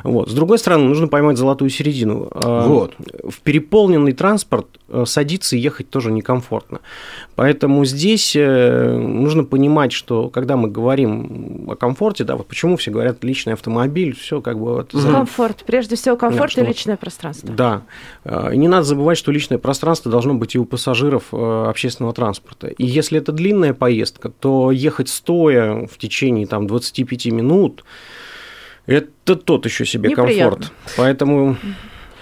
Вот. 0.03 0.29
С 0.29 0.33
другой 0.33 0.57
стороны, 0.59 0.83
нужно 0.85 1.07
поймать 1.07 1.37
золотую 1.37 1.69
середину. 1.69 2.27
А, 2.31 2.67
Вот. 2.67 2.93
В 3.23 3.39
переполненный 3.41 4.11
транспорт 4.13 4.67
э, 4.89 5.03
садиться 5.07 5.55
и 5.55 5.59
ехать 5.59 5.89
тоже 5.89 6.11
некомфортно. 6.11 6.79
Поэтому 7.35 7.83
здесь 7.85 8.35
э, 8.35 8.97
нужно 8.97 9.43
понимать, 9.43 9.91
что 9.91 10.29
когда 10.29 10.57
мы 10.57 10.69
говорим 10.69 11.65
о 11.69 11.75
комфорте, 11.75 12.23
да, 12.23 12.35
вот 12.35 12.47
почему 12.47 12.77
все 12.77 12.91
говорят 12.91 13.23
личный 13.23 13.53
автомобиль, 13.53 14.15
все 14.15 14.41
как 14.41 14.59
бы 14.59 14.73
вот 14.75 14.89
за- 14.91 15.11
Комфорт. 15.11 15.63
Прежде 15.65 15.95
всего, 15.95 16.15
комфорт 16.17 16.51
что 16.51 16.61
и 16.61 16.63
вот- 16.65 16.69
личное 16.69 16.97
пространство. 16.97 17.49
да. 17.53 17.81
Э, 18.25 18.51
И 18.53 18.57
не 18.57 18.67
надо 18.67 18.83
забывать, 18.83 19.17
что 19.17 19.31
личное 19.31 19.57
пространство 19.57 20.11
должно 20.11 20.33
быть 20.35 20.55
и 20.55 20.59
у 20.59 20.65
пассажиров 20.65 21.25
э, 21.31 21.65
общественного 21.69 22.13
транспорта. 22.13 22.67
И 22.67 22.85
если 22.85 23.17
это 23.19 23.31
длинная 23.31 23.73
поездка, 23.73 24.29
то 24.29 24.71
ехать 24.71 25.09
стоя 25.09 25.87
в 25.87 25.97
течение 25.97 26.45
там, 26.45 26.67
25 26.67 27.25
минут 27.27 27.83
это 28.85 29.35
тот 29.35 29.65
еще 29.65 29.85
себе 29.85 30.09
Неприятно. 30.09 30.57
комфорт. 30.57 30.71
Поэтому 30.97 31.57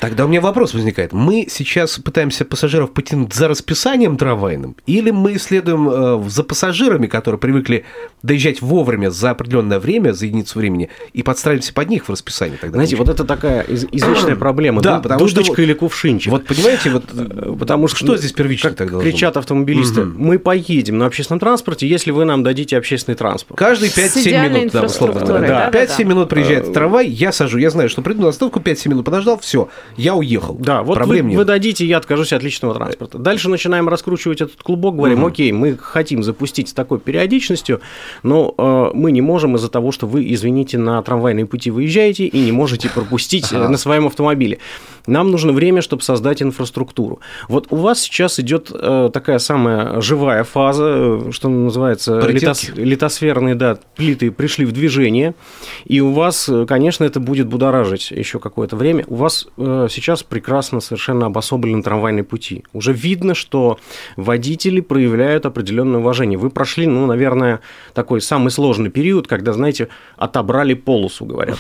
Тогда 0.01 0.25
у 0.25 0.27
меня 0.27 0.41
вопрос 0.41 0.73
возникает. 0.73 1.13
Мы 1.13 1.45
сейчас 1.47 1.99
пытаемся 1.99 2.43
пассажиров 2.43 2.91
потянуть 2.91 3.33
за 3.35 3.47
расписанием 3.47 4.17
трамвайным, 4.17 4.75
или 4.87 5.11
мы 5.11 5.37
следуем 5.37 5.87
э, 5.89 6.27
за 6.27 6.43
пассажирами, 6.43 7.05
которые 7.05 7.37
привыкли 7.39 7.85
доезжать 8.23 8.61
вовремя 8.63 9.11
за 9.11 9.29
определенное 9.29 9.79
время, 9.79 10.13
за 10.13 10.25
единицу 10.25 10.57
времени, 10.57 10.89
и 11.13 11.21
подстраиваемся 11.21 11.71
под 11.73 11.89
них 11.89 12.05
в 12.05 12.09
расписании? 12.09 12.55
Тогда 12.59 12.77
Знаете, 12.77 12.95
вот 12.95 13.05
получается? 13.05 13.23
это 13.23 13.33
такая 13.35 13.61
из- 13.61 13.85
извечная 13.91 14.35
проблема. 14.35 14.81
Да, 14.81 14.97
Ду- 14.97 15.03
потому 15.03 15.27
что 15.27 15.35
дудочка 15.35 15.51
вот- 15.51 15.59
или 15.59 15.73
кувшинчик. 15.73 16.31
Вот 16.31 16.45
понимаете, 16.47 16.89
вот 16.89 17.03
Э, 17.13 17.55
Потому 17.59 17.87
что, 17.87 17.97
что 17.97 18.17
здесь 18.17 18.31
первично 18.31 18.69
как 18.69 18.77
тогда 18.79 18.99
кричат 19.01 19.37
автомобилисты, 19.37 20.01
Мгм. 20.05 20.15
мы 20.17 20.39
поедем 20.39 20.97
на 20.97 21.05
общественном 21.05 21.39
транспорте, 21.39 21.87
если 21.87 22.09
вы 22.09 22.25
нам 22.25 22.41
дадите 22.41 22.75
общественный 22.77 23.15
транспорт. 23.15 23.59
Каждые 23.59 23.91
С 23.91 23.93
5-7 23.95 24.21
идеальной 24.31 24.59
минут, 24.61 24.73
да, 24.73 24.83
условно 24.83 25.19
говоря. 25.19 25.47
да-да-да. 25.47 25.69
5-7 25.71 26.07
минут 26.07 26.29
приезжает 26.29 26.73
трамвай, 26.73 27.07
я 27.07 27.31
сажу, 27.31 27.59
я 27.59 27.69
знаю, 27.69 27.89
что 27.89 28.01
приду 28.01 28.23
на 28.23 28.29
остановку, 28.29 28.59
5-7 28.59 28.89
минут 28.89 29.05
подождал, 29.05 29.37
все. 29.39 29.69
Я 29.97 30.15
уехал. 30.15 30.55
Да, 30.59 30.83
вот 30.83 30.95
Проблем 30.95 31.25
вы, 31.25 31.31
нет. 31.31 31.37
вы 31.39 31.45
дадите, 31.45 31.85
я 31.85 31.97
откажусь 31.97 32.33
от 32.33 32.43
личного 32.43 32.73
транспорта. 32.75 33.17
Дальше 33.17 33.49
начинаем 33.49 33.89
раскручивать 33.89 34.41
этот 34.41 34.61
клубок, 34.61 34.95
говорим, 34.95 35.25
окей, 35.25 35.51
мы 35.51 35.77
хотим 35.77 36.23
запустить 36.23 36.69
с 36.69 36.73
такой 36.73 36.99
периодичностью, 36.99 37.81
но 38.23 38.53
э, 38.57 38.91
мы 38.93 39.11
не 39.11 39.21
можем 39.21 39.55
из-за 39.55 39.69
того, 39.69 39.91
что 39.91 40.07
вы, 40.07 40.31
извините, 40.33 40.77
на 40.77 41.01
трамвайные 41.01 41.45
пути 41.45 41.71
выезжаете 41.71 42.25
и 42.25 42.39
не 42.39 42.51
можете 42.51 42.89
пропустить 42.89 43.51
э, 43.51 43.67
на 43.67 43.77
своем 43.77 44.07
автомобиле. 44.07 44.59
Нам 45.07 45.31
нужно 45.31 45.51
время, 45.51 45.81
чтобы 45.81 46.03
создать 46.03 46.41
инфраструктуру. 46.41 47.19
Вот 47.47 47.67
у 47.69 47.77
вас 47.77 48.01
сейчас 48.01 48.39
идет 48.39 48.71
э, 48.73 49.09
такая 49.13 49.39
самая 49.39 50.01
живая 50.01 50.43
фаза, 50.43 50.93
э, 51.27 51.31
что 51.31 51.49
называется, 51.49 52.19
литос- 52.19 52.71
литосферные 52.75 53.55
да, 53.55 53.79
плиты 53.95 54.31
пришли 54.31 54.65
в 54.65 54.71
движение, 54.71 55.33
и 55.85 56.01
у 56.01 56.11
вас, 56.11 56.47
э, 56.49 56.65
конечно, 56.65 57.03
это 57.03 57.19
будет 57.19 57.47
будоражить 57.47 58.11
еще 58.11 58.39
какое-то 58.39 58.75
время. 58.75 59.05
У 59.07 59.15
вас 59.15 59.47
сейчас 59.57 60.23
прекрасно 60.23 60.79
совершенно 60.79 61.27
обособлены 61.27 61.83
трамвайные 61.83 62.23
пути. 62.23 62.63
Уже 62.73 62.93
видно, 62.93 63.33
что 63.33 63.79
водители 64.15 64.81
проявляют 64.81 65.45
определенное 65.45 65.99
уважение. 65.99 66.37
Вы 66.37 66.49
прошли, 66.49 66.87
ну, 66.87 67.05
наверное, 67.05 67.61
такой 67.93 68.21
самый 68.21 68.51
сложный 68.51 68.89
период, 68.89 69.27
когда, 69.27 69.53
знаете, 69.53 69.87
отобрали 70.17 70.73
полосу, 70.73 71.25
говорят. 71.25 71.57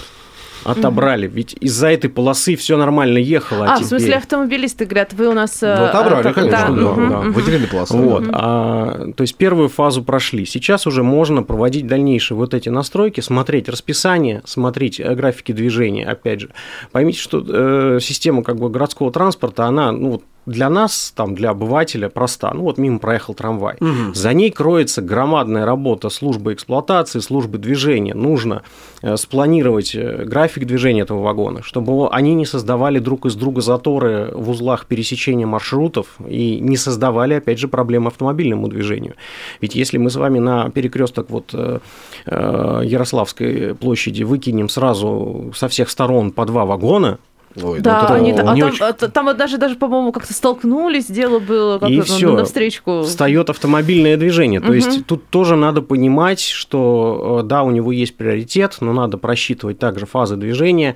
Отобрали. 0.63 1.27
Ведь 1.27 1.55
из-за 1.59 1.87
этой 1.87 2.09
полосы 2.09 2.55
все 2.55 2.77
нормально 2.77 3.17
ехало. 3.17 3.65
А, 3.65 3.75
в 3.75 3.77
теперь- 3.77 3.87
смысле, 3.87 4.15
автомобилисты 4.15 4.85
говорят, 4.85 5.13
вы 5.13 5.27
у 5.27 5.33
нас... 5.33 5.61
э, 5.63 5.75
Ну, 5.77 5.85
отобрали, 5.85 6.29
э, 6.29 6.33
конечно, 6.33 6.57
да, 6.57 6.67
да, 6.67 6.91
мгм, 6.91 7.09
да. 7.09 7.19
Выделили 7.31 7.65
полосу. 7.65 7.97
Вот, 7.97 8.23
а, 8.31 9.11
то 9.15 9.21
есть 9.21 9.35
первую 9.35 9.69
фазу 9.69 10.03
прошли. 10.03 10.45
Сейчас 10.45 10.87
уже 10.87 11.03
можно 11.03 11.43
проводить 11.43 11.87
дальнейшие 11.87 12.37
вот 12.37 12.53
эти 12.53 12.69
настройки, 12.69 13.21
смотреть 13.21 13.69
расписание, 13.69 14.41
смотреть 14.45 14.99
э, 14.99 15.13
графики 15.15 15.51
движения. 15.51 16.05
Опять 16.05 16.41
же, 16.41 16.49
поймите, 16.91 17.19
что 17.19 17.43
э, 17.47 17.99
система 18.01 18.43
как 18.43 18.57
бы 18.57 18.69
городского 18.69 19.11
транспорта, 19.11 19.65
она 19.65 19.91
ну, 19.91 20.11
вот 20.11 20.23
для 20.45 20.69
нас, 20.69 21.13
там, 21.15 21.35
для 21.35 21.51
обывателя 21.51 22.09
проста. 22.09 22.51
Ну 22.53 22.63
вот 22.63 22.77
мимо 22.77 22.99
проехал 22.99 23.33
трамвай. 23.33 23.77
За 24.13 24.33
ней 24.33 24.51
кроется 24.51 25.01
громадная 25.01 25.65
работа 25.65 26.09
службы 26.09 26.53
эксплуатации, 26.53 27.19
службы 27.19 27.57
движения. 27.57 28.13
Нужно 28.13 28.63
э, 29.01 29.17
спланировать 29.17 29.95
э, 29.95 30.25
график 30.25 30.65
движения 30.65 31.01
этого 31.01 31.21
вагона, 31.21 31.61
чтобы 31.61 32.09
они 32.09 32.33
не 32.33 32.45
создавали 32.45 32.99
друг 32.99 33.25
из 33.25 33.35
друга 33.35 33.61
заторы 33.61 34.31
в 34.33 34.49
узлах 34.49 34.85
пересечения 34.85 35.45
маршрутов 35.45 36.07
и 36.27 36.59
не 36.59 36.77
создавали, 36.77 37.35
опять 37.35 37.59
же, 37.59 37.67
проблемы 37.67 38.07
автомобильному 38.07 38.67
движению. 38.67 39.15
Ведь 39.61 39.75
если 39.75 39.97
мы 39.97 40.09
с 40.09 40.15
вами 40.15 40.39
на 40.39 40.69
перекресток 40.69 41.29
вот 41.29 41.53
э, 41.53 41.79
Ярославской 42.25 43.75
площади 43.75 44.23
выкинем 44.23 44.69
сразу 44.69 45.51
со 45.55 45.67
всех 45.67 45.89
сторон 45.89 46.31
по 46.31 46.45
два 46.45 46.65
вагона, 46.65 47.19
Ой, 47.55 47.77
ну 47.77 47.83
Да, 47.83 48.03
это 48.03 48.13
они, 48.15 48.31
а 48.31 48.37
там, 48.37 48.57
очень. 48.57 48.83
а, 48.83 48.93
там 48.93 49.37
даже, 49.37 49.57
даже, 49.57 49.75
по-моему, 49.75 50.11
как-то 50.11 50.33
столкнулись, 50.33 51.05
дело 51.07 51.39
было 51.39 51.79
как 51.79 51.89
И 51.89 51.97
на, 51.97 52.03
всё. 52.03 52.33
на 52.35 52.45
встречку. 52.45 53.03
встает 53.03 53.49
автомобильное 53.49 54.17
движение. 54.17 54.59
То 54.61 54.73
есть 54.73 55.05
тут 55.05 55.27
тоже 55.29 55.55
надо 55.55 55.81
понимать, 55.81 56.41
что 56.41 57.41
э, 57.41 57.47
да, 57.47 57.63
у 57.63 57.71
него 57.71 57.91
есть 57.91 58.15
приоритет, 58.15 58.77
но 58.79 58.93
надо 58.93 59.17
просчитывать 59.17 59.79
также 59.79 60.05
фазы 60.05 60.35
движения, 60.35 60.95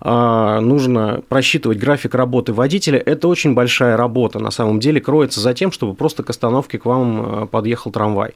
а, 0.00 0.60
нужно 0.60 1.22
просчитывать 1.28 1.78
график 1.78 2.14
работы 2.14 2.52
водителя. 2.52 2.98
Это 3.04 3.28
очень 3.28 3.54
большая 3.54 3.96
работа, 3.96 4.38
на 4.38 4.50
самом 4.50 4.80
деле, 4.80 5.00
кроется 5.00 5.40
за 5.40 5.54
тем, 5.54 5.72
чтобы 5.72 5.94
просто 5.94 6.22
к 6.22 6.30
остановке 6.30 6.78
к 6.78 6.84
вам 6.86 7.42
э, 7.42 7.46
подъехал 7.46 7.90
трамвай. 7.90 8.34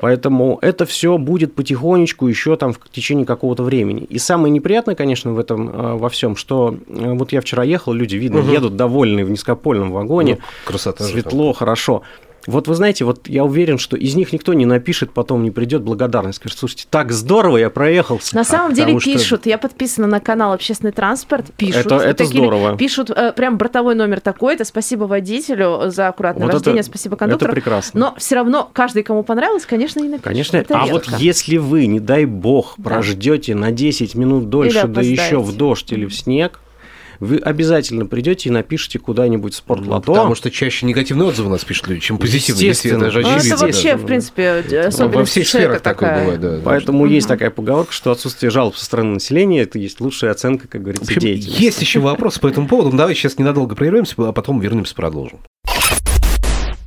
Поэтому 0.00 0.58
это 0.62 0.86
все 0.86 1.18
будет 1.18 1.54
потихонечку 1.54 2.26
еще 2.26 2.56
там 2.56 2.72
в 2.72 2.78
течение 2.90 3.26
какого-то 3.26 3.62
времени. 3.62 4.02
И 4.04 4.18
самое 4.18 4.50
неприятное, 4.52 4.94
конечно, 4.94 5.32
в 5.32 5.38
этом 5.38 5.68
э, 5.68 5.96
во 5.96 6.08
всем, 6.08 6.36
что 6.36 6.74
вот 7.12 7.32
я 7.32 7.40
вчера 7.40 7.62
ехал, 7.64 7.92
люди, 7.92 8.16
видно, 8.16 8.38
едут 8.38 8.76
довольные 8.76 9.24
в 9.24 9.30
низкопольном 9.30 9.92
вагоне, 9.92 10.38
Ну, 10.40 10.44
красота 10.64 11.04
же 11.04 11.10
светло, 11.12 11.52
хорошо. 11.52 12.02
Вот 12.46 12.68
вы 12.68 12.74
знаете, 12.74 13.06
вот 13.06 13.26
я 13.26 13.42
уверен, 13.42 13.78
что 13.78 13.96
из 13.96 14.16
них 14.16 14.34
никто 14.34 14.52
не 14.52 14.66
напишет, 14.66 15.12
потом 15.12 15.42
не 15.44 15.50
придет 15.50 15.80
благодарность. 15.80 16.36
Скажет, 16.36 16.58
слушайте, 16.58 16.84
так 16.90 17.10
здорово, 17.10 17.56
я 17.56 17.70
проехался. 17.70 18.34
На 18.36 18.44
самом 18.44 18.74
деле 18.74 19.00
что- 19.00 19.10
пишут, 19.12 19.46
я 19.46 19.56
подписана 19.56 20.06
на 20.06 20.20
канал 20.20 20.52
«Общественный 20.52 20.92
транспорт», 20.92 21.46
пишут. 21.56 21.86
Это- 21.86 21.94
это 21.96 22.14
такими- 22.24 22.40
здорово. 22.42 22.76
Пишут 22.76 23.08
э, 23.08 23.32
прям 23.32 23.56
бортовой 23.56 23.94
номер 23.94 24.20
такой-то, 24.20 24.66
спасибо 24.66 25.04
водителю 25.04 25.84
за 25.86 26.08
аккуратное 26.08 26.42
Вот 26.44 26.48
это- 26.50 26.56
вождение, 26.58 26.82
спасибо 26.82 27.14
Это 27.14 27.20
кондуктору. 27.20 27.52
прекрасно. 27.54 27.98
Но 27.98 28.14
все 28.18 28.34
равно 28.34 28.68
каждый, 28.74 29.04
кому 29.04 29.22
понравилось, 29.22 29.64
конечно, 29.64 30.00
и 30.00 30.02
напишет. 30.02 30.24
Конечно, 30.24 30.56
Это 30.58 30.78
а 30.78 30.84
вот 30.84 31.06
редко. 31.08 31.22
если 31.22 31.56
вы, 31.56 31.86
не 31.86 31.98
дай 31.98 32.26
бог, 32.26 32.74
Да. 32.76 32.90
прождете 32.90 33.54
на 33.54 33.70
10 33.72 34.14
минут 34.16 34.50
дольше, 34.50 34.86
да 34.86 35.00
еще 35.00 35.38
в 35.38 35.56
дождь 35.56 35.90
или 35.92 36.04
в 36.04 36.14
снег, 36.14 36.60
вы 37.20 37.38
обязательно 37.38 38.06
придете 38.06 38.48
и 38.48 38.52
напишите 38.52 38.98
куда-нибудь 38.98 39.52
в 39.54 39.56
Ну, 39.56 39.58
спортлото. 39.58 40.00
потому 40.12 40.34
что 40.34 40.50
чаще 40.50 40.86
негативные 40.86 41.28
отзывы 41.28 41.48
у 41.48 41.52
нас 41.52 41.64
пишут 41.64 41.88
люди, 41.88 42.00
чем 42.00 42.18
позитивные. 42.18 42.68
Естественно. 42.68 43.04
Это 43.04 43.10
же 43.12 43.20
Ну, 43.22 43.28
это 43.28 43.36
очевидно. 43.38 43.56
вообще, 43.58 43.92
да. 43.92 43.96
в 43.98 44.06
принципе, 44.06 44.42
э, 44.42 44.82
Во 44.82 44.88
особенность 44.88 45.30
всех 45.30 45.48
сферах 45.48 45.80
такое 45.80 46.20
бывает, 46.20 46.40
да. 46.40 46.60
Поэтому 46.64 47.06
есть 47.06 47.28
такая 47.28 47.50
поговорка, 47.50 47.92
что 47.92 48.10
отсутствие 48.10 48.50
жалоб 48.50 48.76
со 48.76 48.84
стороны 48.84 49.14
населения– 49.14 49.60
это 49.62 49.78
есть 49.78 50.00
лучшая 50.00 50.30
оценка, 50.32 50.68
как 50.68 50.80
В 50.80 50.84
говорится, 50.84 51.06
общем, 51.06 51.20
деятельности. 51.20 51.62
есть 51.62 51.80
еще 51.80 52.00
вопросы 52.00 52.40
по 52.40 52.46
этому 52.48 52.68
поводу. 52.68 52.90
Ну, 52.90 52.96
давай 52.98 53.14
сейчас 53.14 53.38
ненадолго 53.38 53.74
прервемся, 53.74 54.14
а 54.18 54.32
потом 54.32 54.60
вернемся, 54.60 54.94
продолжим. 54.94 55.40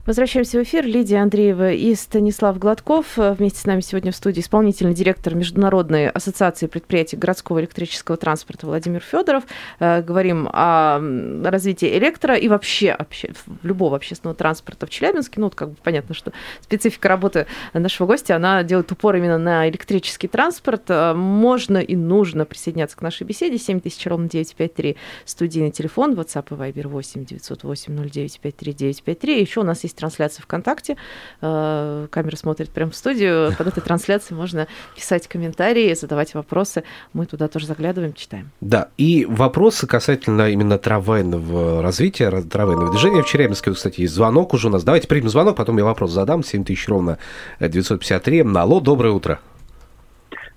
Возвращаемся 0.08 0.58
в 0.60 0.64
эфир. 0.64 0.86
Лидия 0.86 1.18
Андреева 1.18 1.74
и 1.74 1.94
Станислав 1.94 2.58
Гладков. 2.58 3.20
Э, 3.20 3.34
Вместе 3.34 3.60
с 3.60 3.66
нами 3.66 3.82
сегодня 3.82 4.14
в 4.14 4.16
студии 4.16 4.40
исполнительный 4.40 4.94
директор 4.94 5.36
Международной 5.36 6.08
ассоциации 6.10 6.68
предприятий 6.68 7.18
городского 7.18 7.60
электрического 7.60 8.16
транспорта 8.16 8.68
Владимир 8.68 9.02
Федоров. 9.02 9.44
Э, 9.82 10.02
Говорим 10.02 10.48
о 10.54 11.02
развитии 11.44 11.98
электро 11.98 12.36
и 12.36 12.48
вообще 12.48 12.92
обще- 12.98 13.34
любого 13.64 13.98
общественного 13.98 14.34
транспорта 14.34 14.86
в 14.86 14.90
Челябинске. 14.90 15.42
Ну, 15.42 15.48
вот 15.48 15.56
как 15.56 15.72
бы 15.72 15.76
понятно, 15.84 16.16
что 16.16 16.32
специфика 16.62 17.10
работы 17.10 17.46
нашего 17.74 18.08
гостя, 18.08 18.38
она 18.38 18.64
делает 18.64 18.90
упор 18.90 19.18
именно 19.18 19.38
на 19.38 19.68
электрический 19.68 20.30
транспорт. 20.30 20.84
Э, 20.88 21.14
Можно 21.16 21.80
и 21.80 21.98
нужно 21.98 22.46
присоединяться 22.46 22.96
к 22.96 23.02
нашей 23.02 23.24
беседе. 23.26 23.58
7000 23.58 24.08
ровно 24.08 24.30
953 24.30 24.96
студийный 25.26 25.72
телефон, 25.72 26.14
WhatsApp 26.14 26.46
и 26.52 26.54
Viber 26.72 26.88
8 26.88 27.26
908 27.26 27.94
09 28.10 28.40
53 28.40 28.74
953. 28.74 29.42
Еще 29.42 29.60
у 29.60 29.64
нас 29.64 29.84
есть 29.84 29.97
трансляция 29.98 30.44
ВКонтакте. 30.44 30.96
Э, 31.42 32.08
Камера 32.10 32.36
смотрит 32.36 32.70
прямо 32.70 32.92
в 32.92 32.96
студию. 32.96 33.51
Под 33.58 33.68
этой 33.68 33.82
трансляцией 33.82 34.38
можно 34.38 34.68
писать 34.96 35.27
комментарии, 35.27 35.94
задавать 35.94 36.34
вопросы. 36.34 36.84
Мы 37.13 37.25
туда 37.25 37.48
тоже 37.48 37.66
заглядываем, 37.66 38.13
читаем. 38.13 38.51
Да, 38.62 38.89
и 38.98 39.25
вопросы 39.30 39.88
касательно 39.88 40.50
именно 40.50 40.77
трамвайного 40.77 41.82
развития, 41.82 42.30
раз- 42.30 42.46
трамвайного 42.46 42.92
движения. 42.92 43.22
В 43.24 43.25
Челябинске, 43.27 43.74
кстати, 43.74 44.01
есть 44.01 44.13
звонок 44.13 44.54
уже 44.54 44.68
у 44.68 44.72
нас. 44.72 44.84
Давайте 44.84 45.08
примем 45.08 45.30
звонок, 45.30 45.58
потом 45.58 45.77
я 45.77 45.84
вопрос 45.84 46.12
задам. 46.12 46.44
7000 46.44 46.88
ровно 46.88 47.18
э, 47.60 47.68
953. 47.68 48.46
Алло, 48.56 48.80
доброе 48.80 49.12
утро. 49.13 49.39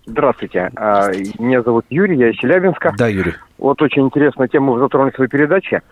Здравствуйте. 0.06 0.70
А, 0.76 1.11
Меня 1.38 1.62
зовут 1.62 1.85
Юрий, 1.90 2.16
я 2.18 2.30
из 2.30 2.37
Челябинска. 2.37 2.94
Да, 2.99 3.06
Юрий. 3.06 3.35
Вот 3.59 3.80
очень 3.82 4.02
интересную 4.02 4.49
тему 4.49 4.73
вы 4.73 4.80
затронули 4.80 5.11
в 5.12 5.14
своей 5.14 5.30
передаче. 5.30 5.82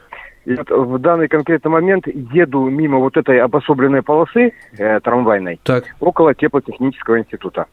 И 0.48 0.54
вот 0.54 0.70
в 0.70 0.98
данный 0.98 1.28
конкретный 1.28 1.70
момент 1.70 2.06
еду 2.06 2.70
мимо 2.70 2.96
вот 2.98 3.18
этой 3.18 3.38
обособленной 3.38 4.00
полосы 4.00 4.54
э, 4.78 5.00
трамвайной 5.00 5.60
Так, 5.62 5.84
около 6.00 6.34
теплотехнического 6.34 7.18
института. 7.18 7.66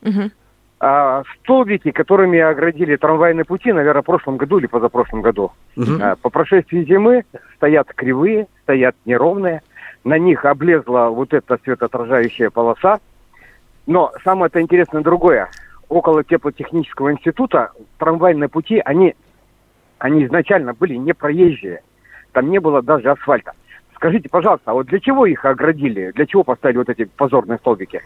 Мгм. 0.00 0.32
А 0.80 1.24
столбики, 1.42 1.90
которыми 1.90 2.38
оградили 2.38 2.96
трамвайные 2.96 3.44
пути, 3.44 3.70
наверное, 3.70 4.00
в 4.00 4.06
прошлом 4.06 4.38
году 4.38 4.58
или 4.58 4.66
позапрошлом 4.66 5.20
году, 5.20 5.52
Мгм. 5.76 5.98
а, 6.02 6.16
по 6.16 6.30
прошествии 6.30 6.84
зимы 6.84 7.24
стоят 7.56 7.88
кривые, 7.94 8.46
стоят 8.62 8.96
неровные, 9.04 9.60
на 10.02 10.18
них 10.18 10.46
облезла 10.46 11.10
вот 11.10 11.34
эта 11.34 11.58
светоотражающая 11.64 12.48
полоса. 12.48 12.98
Но 13.86 14.10
самое-то 14.24 14.62
интересное 14.62 15.02
другое. 15.02 15.50
Около 15.90 16.24
теплотехнического 16.24 17.12
института 17.12 17.72
трамвайные 17.98 18.48
пути, 18.48 18.80
они, 18.82 19.14
они 19.98 20.24
изначально 20.24 20.72
были 20.72 20.94
не 20.94 21.12
проезжие. 21.12 21.82
Там 22.36 22.50
не 22.50 22.60
было 22.60 22.82
даже 22.82 23.10
асфальта. 23.10 23.52
Скажите, 23.94 24.28
пожалуйста, 24.28 24.70
а 24.70 24.74
вот 24.74 24.88
для 24.88 25.00
чего 25.00 25.24
их 25.24 25.42
оградили? 25.46 26.12
Для 26.14 26.26
чего 26.26 26.44
поставили 26.44 26.76
вот 26.76 26.90
эти 26.90 27.04
позорные 27.04 27.56
столбики? 27.56 28.02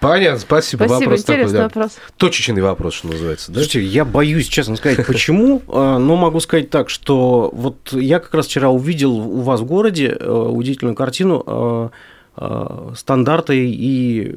понятно, 0.00 0.38
спасибо. 0.38 0.84
Спасибо, 0.84 0.98
вопрос 0.98 1.24
такой, 1.24 1.34
интересный 1.36 1.56
да. 1.56 1.62
вопрос. 1.64 1.98
Точечный 2.18 2.60
вопрос, 2.60 2.92
что 2.92 3.08
называется. 3.08 3.50
Да? 3.50 3.60
Слушайте, 3.60 3.88
я 3.88 4.04
боюсь, 4.04 4.48
честно 4.48 4.76
сказать, 4.76 5.06
почему, 5.06 5.62
э, 5.66 5.70
но 5.98 6.16
могу 6.16 6.40
сказать 6.40 6.68
так, 6.68 6.90
что 6.90 7.48
вот 7.54 7.90
я 7.92 8.20
как 8.20 8.34
раз 8.34 8.48
вчера 8.48 8.68
увидел 8.68 9.12
у 9.16 9.40
вас 9.40 9.60
в 9.60 9.64
городе 9.64 10.08
э, 10.08 10.30
удивительную 10.30 10.94
картину 10.94 11.42
э, 11.46 11.88
э, 12.36 12.90
стандарты 12.96 13.66
и 13.66 14.36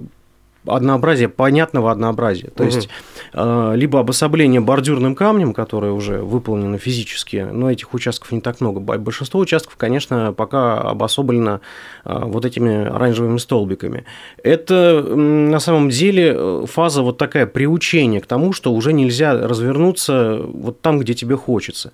однообразия, 0.66 1.28
понятного 1.28 1.92
однообразия. 1.92 2.50
То 2.52 2.64
есть 2.64 2.88
либо 3.34 4.00
обособление 4.00 4.62
бордюрным 4.62 5.15
камнем, 5.15 5.53
которое 5.53 5.92
уже 5.92 6.20
выполнено 6.20 6.77
физически, 6.77 7.48
но 7.51 7.72
этих 7.72 7.94
участков 7.94 8.32
не 8.32 8.42
так 8.42 8.62
много. 8.62 8.80
Большинство 8.80 9.39
участков, 9.39 9.75
конечно, 9.77 10.34
пока 10.34 10.82
обособлено 10.82 11.62
э, 12.06 12.20
вот 12.24 12.46
этими 12.46 12.88
оранжевыми 12.88 13.38
столбиками. 13.38 14.06
Это 14.44 15.01
на 15.03 15.60
самом 15.60 15.89
деле 15.89 16.34
э, 16.36 16.65
фаза 16.68 17.01
вот 17.01 17.18
такая 17.18 17.46
приучения 17.46 18.20
к 18.20 18.25
тому, 18.25 18.53
что 18.53 18.74
уже 18.74 18.94
нельзя 18.94 19.34
развернуться 19.34 20.42
вот 20.44 20.82
там, 20.82 21.00
где 21.00 21.13
тебе 21.13 21.38
хочется. 21.38 21.92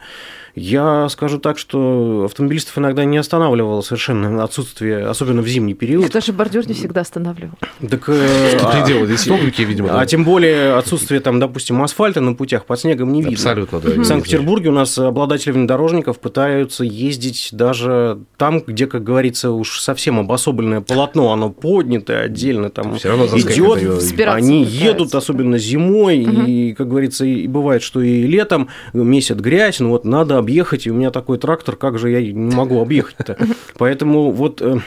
Я 0.56 1.08
скажу 1.10 1.40
так, 1.40 1.58
что 1.58 2.24
автомобилистов 2.26 2.78
иногда 2.78 3.06
не 3.06 3.18
останавливало 3.18 3.82
совершенно 3.82 4.44
отсутствие, 4.44 5.06
особенно 5.06 5.42
в 5.42 5.48
зимний 5.48 5.74
период. 5.74 6.12
Даже 6.12 6.34
бордюр 6.34 6.68
не 6.68 6.74
всегда 6.74 7.02
останавливал. 7.02 7.54
Так, 7.90 8.10
э, 8.10 8.58
Что 8.58 8.68
а, 8.68 8.82
ты 8.82 8.88
делал? 8.88 9.06
Здесь 9.06 9.22
столбики, 9.22 9.62
видимо. 9.62 9.90
а 9.92 10.00
да? 10.00 10.06
тем 10.06 10.24
более 10.24 10.74
отсутствие 10.74 11.19
там, 11.20 11.40
допустим, 11.40 11.82
асфальта 11.82 12.22
на 12.22 12.34
путях 12.34 12.66
под 12.66 12.80
снегом 12.80 13.12
не 13.12 13.22
видно. 13.22 13.36
Абсолютно, 13.36 13.80
да. 13.80 13.90
В 14.02 14.04
Санкт-Петербурге 14.06 14.70
у 14.70 14.74
нас 14.74 14.98
обладатели 14.98 15.52
внедорожников 15.52 16.20
пытаются 16.20 16.84
ездить 16.84 17.50
даже 17.52 18.20
там, 18.38 18.62
где, 18.66 18.88
как 18.88 19.04
говорится, 19.04 19.52
уж 19.52 19.80
совсем 19.80 20.20
обособленное 20.20 20.82
полотно, 20.82 21.32
оно 21.32 21.50
поднятое 21.50 22.24
отдельно, 22.24 22.70
там 22.70 22.96
Всё 22.96 23.10
равно 23.10 23.26
идет, 23.26 23.78
они 23.78 24.64
пытаются. 24.64 24.86
едут, 24.86 25.16
особенно 25.16 25.58
зимой, 25.58 26.18
и, 26.20 26.74
как 26.74 26.88
говорится, 26.88 27.26
и 27.26 27.48
бывает, 27.48 27.82
что 27.82 28.02
и 28.02 28.24
летом 28.24 28.70
месяц 28.94 29.36
грязь, 29.38 29.80
ну 29.80 29.90
вот 29.90 30.06
надо 30.06 30.38
объехать, 30.38 30.88
и 30.88 30.92
у 30.92 30.94
меня 30.94 31.12
такой 31.12 31.38
трактор, 31.38 31.76
как 31.76 31.98
же 32.00 32.10
я 32.12 32.22
не 32.22 32.56
могу 32.56 32.82
объехать-то? 32.82 33.38
Поэтому 33.78 34.32
вот 34.32 34.62
э, 34.62 34.80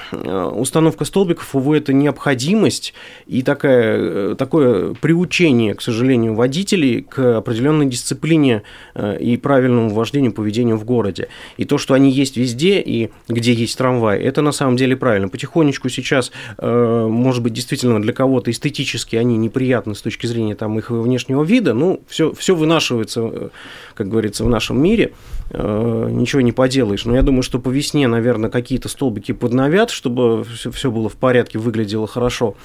установка 0.54 1.04
столбиков, 1.04 1.54
увы, 1.54 1.78
это 1.78 1.92
необходимость 1.92 2.94
и 3.26 3.42
такая, 3.42 3.96
э, 3.98 4.34
такое 4.38 4.94
приучение, 4.94 5.74
к 5.74 5.82
сожалению, 5.82 6.21
водителей 6.30 7.02
к 7.02 7.38
определенной 7.38 7.86
дисциплине 7.86 8.62
э, 8.94 9.18
и 9.18 9.36
правильному 9.36 9.90
вождению, 9.90 10.32
поведению 10.32 10.76
в 10.76 10.84
городе. 10.84 11.28
И 11.56 11.64
то, 11.64 11.78
что 11.78 11.94
они 11.94 12.10
есть 12.10 12.36
везде 12.36 12.80
и 12.80 13.10
где 13.28 13.52
есть 13.52 13.76
трамвай, 13.78 14.20
это 14.20 14.42
на 14.42 14.52
самом 14.52 14.76
деле 14.76 14.96
правильно. 14.96 15.28
Потихонечку 15.28 15.88
сейчас, 15.88 16.32
э, 16.58 17.06
может 17.08 17.42
быть, 17.42 17.52
действительно 17.52 18.00
для 18.00 18.12
кого-то 18.12 18.50
эстетически 18.50 19.16
они 19.16 19.36
неприятны 19.36 19.94
с 19.94 20.02
точки 20.02 20.26
зрения 20.26 20.54
там, 20.54 20.78
их 20.78 20.90
внешнего 20.90 21.42
вида, 21.42 21.74
ну, 21.74 22.00
все, 22.08 22.32
все 22.32 22.54
вынашивается, 22.54 23.20
э, 23.22 23.48
как 23.94 24.08
говорится, 24.08 24.44
в 24.44 24.48
нашем 24.48 24.80
мире, 24.82 25.12
ничего 25.52 26.40
не 26.40 26.52
поделаешь. 26.52 27.04
Но 27.04 27.14
я 27.14 27.20
думаю, 27.20 27.42
что 27.42 27.58
по 27.58 27.68
весне, 27.68 28.08
наверное, 28.08 28.48
какие-то 28.48 28.88
столбики 28.88 29.32
подновят, 29.32 29.90
чтобы 29.90 30.44
все 30.44 30.90
было 30.90 31.10
в 31.10 31.16
порядке, 31.16 31.58
выглядело 31.58 32.06
хорошо. 32.06 32.56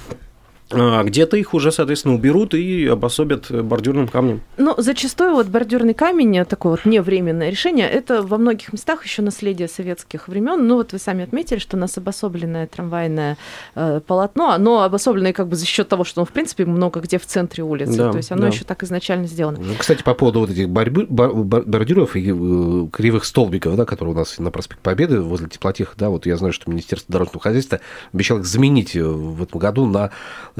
А 0.69 1.03
где-то 1.03 1.37
их 1.37 1.53
уже, 1.53 1.71
соответственно, 1.71 2.15
уберут 2.15 2.53
и 2.53 2.87
обособят 2.87 3.49
бордюрным 3.51 4.07
камнем. 4.07 4.41
Ну, 4.57 4.75
зачастую 4.77 5.33
вот 5.33 5.47
бордюрный 5.47 5.93
камень, 5.93 6.43
такое 6.45 6.71
вот 6.71 6.85
невременное 6.85 7.49
решение, 7.49 7.89
это 7.89 8.21
во 8.21 8.37
многих 8.37 8.73
местах 8.73 9.05
еще 9.05 9.21
наследие 9.21 9.67
советских 9.67 10.27
времен. 10.27 10.67
Ну, 10.67 10.75
вот 10.75 10.91
вы 10.91 10.99
сами 10.99 11.23
отметили, 11.23 11.59
что 11.59 11.77
у 11.77 11.79
нас 11.79 11.97
обособленное 11.97 12.67
трамвайное 12.67 13.37
э, 13.75 14.01
полотно, 14.05 14.51
оно 14.51 14.81
обособленное 14.83 15.33
как 15.33 15.47
бы 15.47 15.55
за 15.55 15.65
счет 15.65 15.87
того, 15.87 16.03
что 16.03 16.21
оно, 16.21 16.25
в 16.25 16.31
принципе, 16.31 16.65
много 16.65 16.99
где 16.99 17.17
в 17.17 17.25
центре 17.25 17.63
улицы. 17.63 17.97
Да, 17.97 18.11
То 18.11 18.17
есть 18.17 18.31
оно 18.31 18.41
да. 18.41 18.47
еще 18.47 18.65
так 18.65 18.83
изначально 18.83 19.27
сделано. 19.27 19.59
Ну, 19.61 19.73
Кстати, 19.77 20.03
по 20.03 20.13
поводу 20.13 20.41
вот 20.41 20.49
этих 20.49 20.69
борьбы, 20.69 21.05
бордюров 21.09 22.15
и 22.15 22.29
э, 22.29 22.87
кривых 22.91 23.23
столбиков, 23.23 23.75
да, 23.75 23.85
которые 23.85 24.15
у 24.15 24.17
нас 24.17 24.37
на 24.39 24.51
проспект 24.51 24.81
Победы 24.81 25.21
возле 25.21 25.47
теплотех, 25.47 25.93
да, 25.97 26.09
вот 26.09 26.25
я 26.25 26.37
знаю, 26.37 26.53
что 26.53 26.69
Министерство 26.69 27.11
дорожного 27.11 27.39
хозяйства 27.39 27.79
обещало 28.13 28.39
их 28.39 28.45
заменить 28.45 28.95
э, 28.95 29.03
в 29.03 29.43
этом 29.43 29.59
году 29.59 29.85
на 29.85 30.11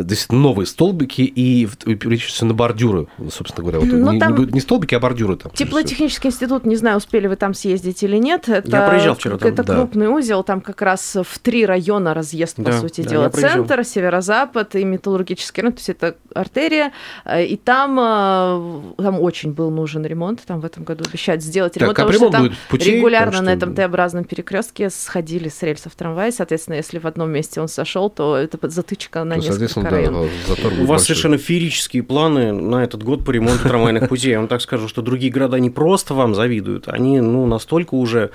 действительно 0.03 0.41
новые 0.41 0.65
столбики 0.67 1.21
и, 1.21 1.63
и 1.85 1.95
перечислиться 1.95 2.45
на 2.45 2.53
бордюры, 2.53 3.07
собственно 3.31 3.63
говоря. 3.69 3.79
Вот, 3.79 3.89
Ну, 3.89 4.11
не, 4.13 4.19
там- 4.19 4.49
не 4.49 4.59
столбики, 4.59 4.95
а 4.95 4.99
бордюры 4.99 5.35
там. 5.37 5.51
Теплотехнический 5.53 6.29
институт, 6.29 6.65
не 6.65 6.75
знаю, 6.75 6.97
успели 6.97 7.27
вы 7.27 7.35
там 7.35 7.53
съездить 7.53 8.03
или 8.03 8.17
нет. 8.17 8.47
Это, 8.49 8.69
Я 8.69 8.87
проезжал 8.87 9.15
вчера 9.15 9.37
там, 9.37 9.49
Это 9.49 9.63
да. 9.63 9.75
крупный 9.75 10.07
узел, 10.07 10.43
там 10.43 10.61
как 10.61 10.81
раз 10.81 11.15
в 11.15 11.39
три 11.39 11.65
района 11.65 12.13
разъезд, 12.13 12.57
по 12.57 12.63
Да, 12.63 12.79
сути 12.79 13.01
да, 13.01 13.09
дела. 13.09 13.29
Центр, 13.29 13.83
северо-запад 13.83 14.75
и 14.75 14.83
металлургический 14.83 15.61
район, 15.63 15.73
то 15.73 15.79
есть 15.79 15.89
это 15.89 16.15
артерия. 16.33 16.91
Э, 17.25 17.43
И 17.45 17.55
там, 17.57 17.99
э, 17.99 18.93
там 18.97 19.19
очень 19.21 19.53
был 19.53 19.71
нужен 19.71 20.05
ремонт, 20.05 20.41
там 20.45 20.59
в 20.61 20.65
этом 20.65 20.83
году 20.83 21.03
обещают 21.07 21.41
сделать 21.43 21.73
Так, 21.73 21.81
ремонт, 21.81 21.97
потому 21.97 22.13
что 22.13 22.29
там 22.29 22.41
будет 22.43 22.57
путей, 22.69 22.97
регулярно 22.97 23.31
там 23.37 23.45
на 23.45 23.51
что? 23.51 23.57
этом 23.57 23.75
Т-образном 23.75 24.23
перекрестке 24.23 24.89
сходили 24.89 25.49
с 25.49 25.61
рельсов 25.63 25.95
трамвая, 25.95 26.31
соответственно, 26.31 26.75
если 26.75 26.99
в 26.99 27.05
одном 27.05 27.31
месте 27.31 27.61
он 27.61 27.67
сошел, 27.67 28.09
то 28.09 28.35
это 28.35 28.57
затычка 28.69 29.23
на 29.23 29.35
То, 29.35 29.41
несколько 29.41 29.86
да, 29.89 30.23
затор 30.47 30.73
У 30.79 30.85
вас 30.85 31.03
совершенно 31.03 31.37
феерические 31.37 32.03
планы 32.03 32.51
на 32.51 32.83
этот 32.83 33.03
год 33.03 33.25
по 33.25 33.31
ремонту 33.31 33.67
трамвайных 33.67 34.09
путей. 34.09 34.31
Я 34.31 34.39
вам 34.39 34.47
так 34.47 34.61
скажу, 34.61 34.87
что 34.87 35.01
другие 35.01 35.31
города 35.31 35.59
не 35.59 35.69
просто 35.69 36.13
вам 36.13 36.35
завидуют, 36.35 36.87
они 36.87 37.21
ну, 37.21 37.45
настолько 37.45 37.95
уже... 37.95 38.31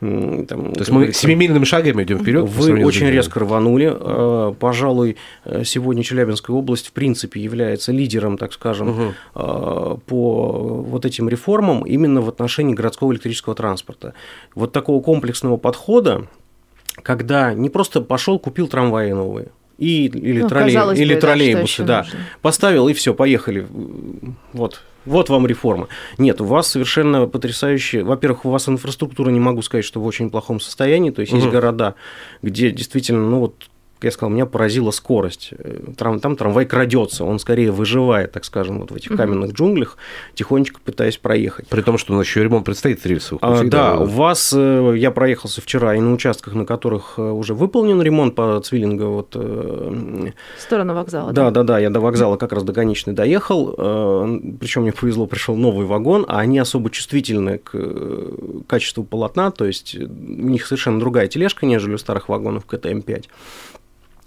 там, 0.00 0.46
То 0.46 0.78
есть 0.78 0.90
мы 0.90 1.12
семимильными 1.12 1.64
шагами 1.64 2.02
идем 2.02 2.18
вперед. 2.18 2.48
Вы 2.48 2.84
очень 2.84 3.08
резко 3.08 3.40
рванули. 3.40 3.92
Э, 3.92 4.54
Пожалуй, 4.58 5.16
э, 5.44 5.64
сегодня 5.64 6.02
Челябинская 6.02 6.54
область 6.56 6.88
в 6.88 6.92
принципе 6.92 7.40
является 7.40 7.92
лидером, 7.92 8.38
так 8.38 8.52
скажем, 8.52 9.14
э, 9.34 9.96
по 10.06 10.82
вот 10.86 11.04
этим 11.04 11.28
реформам 11.28 11.84
именно 11.84 12.20
в 12.20 12.28
отношении 12.28 12.74
городского 12.74 13.12
электрического 13.12 13.54
транспорта. 13.54 14.14
Вот 14.54 14.72
такого 14.72 15.02
комплексного 15.02 15.56
подхода, 15.56 16.26
когда 17.02 17.54
не 17.54 17.68
просто 17.68 18.00
пошел, 18.00 18.38
купил 18.38 18.68
трамваи 18.68 19.12
новые, 19.12 19.48
и, 19.78 20.06
или, 20.06 20.42
Ну, 20.42 20.48
троллей- 20.48 20.96
или 20.96 21.14
бы, 21.14 21.20
да, 21.20 21.20
что 21.20 21.20
троллейбусы, 21.20 21.82
да, 21.84 22.02
нужно? 22.04 22.18
поставил 22.42 22.88
и 22.88 22.92
все, 22.94 23.14
поехали. 23.14 23.66
Вот. 24.52 24.82
Вот 25.04 25.28
вам 25.28 25.46
реформа. 25.46 25.86
Нет, 26.18 26.40
у 26.40 26.44
вас 26.44 26.66
совершенно 26.66 27.26
потрясающие. 27.26 28.02
Во-первых, 28.02 28.44
у 28.44 28.50
вас 28.50 28.68
инфраструктура, 28.68 29.30
не 29.30 29.38
могу 29.38 29.62
сказать, 29.62 29.84
что 29.84 30.00
в 30.00 30.06
очень 30.06 30.30
плохом 30.30 30.58
состоянии. 30.58 31.10
То 31.10 31.20
есть 31.20 31.32
есть 31.32 31.44
Мгм. 31.44 31.52
города, 31.54 31.94
где 32.42 32.70
действительно, 32.72 33.20
ну 33.20 33.38
вот, 33.38 33.68
я 34.02 34.10
сказал, 34.10 34.30
меня 34.30 34.46
поразила 34.46 34.90
скорость. 34.90 35.50
Э, 35.58 35.80
Трам- 35.96 36.20
Там 36.20 36.36
трамвай 36.36 36.66
крадется, 36.66 37.24
он 37.24 37.38
скорее 37.38 37.70
выживает, 37.72 38.32
так 38.32 38.44
скажем, 38.44 38.80
вот 38.80 38.90
в 38.90 38.94
этих 38.94 39.16
каменных 39.16 39.52
джунглях, 39.52 39.96
тихонечко 40.34 40.80
пытаясь 40.84 41.16
проехать. 41.16 41.66
При 41.68 41.80
том, 41.82 41.96
что 41.98 42.12
у 42.12 42.16
нас 42.16 42.26
еще 42.26 42.42
ремонт 42.42 42.64
предстоит 42.66 43.04
рельсовых 43.06 43.42
А, 43.42 43.62
да, 43.64 43.98
у 43.98 44.04
вас, 44.04 44.52
э, 44.56 44.94
я 44.96 45.10
проехался 45.10 45.60
вчера 45.60 45.94
и 45.94 46.00
на 46.00 46.12
участках, 46.12 46.54
на 46.54 46.64
которых 46.66 47.14
э, 47.18 47.22
уже 47.22 47.54
выполнен 47.54 48.00
ремонт 48.02 48.34
по 48.34 48.60
Цвиллинга, 48.60 49.04
вот, 49.04 49.34
В 49.34 50.32
сторону 50.58 50.94
вокзала. 50.94 51.32
да, 51.32 51.50
да, 51.50 51.62
да, 51.62 51.78
я 51.78 51.90
до 51.90 52.00
вокзала 52.00 52.36
как 52.36 52.52
раз 52.52 52.62
до 52.64 52.72
конечной 52.72 53.14
доехал, 53.14 53.72
причем 54.58 54.82
мне 54.82 54.92
повезло, 54.92 55.26
пришел 55.26 55.56
новый 55.56 55.86
вагон, 55.86 56.24
а 56.28 56.40
они 56.40 56.58
особо 56.58 56.90
чувствительны 56.90 57.58
к 57.58 57.72
качеству 58.66 59.04
полотна, 59.04 59.50
то 59.50 59.64
есть 59.64 59.94
у 59.96 60.06
них 60.06 60.66
совершенно 60.66 61.00
другая 61.00 61.28
тележка, 61.28 61.66
нежели 61.66 61.94
у 61.94 61.98
старых 61.98 62.28
вагонов 62.28 62.64
КТМ-5. 62.66 63.24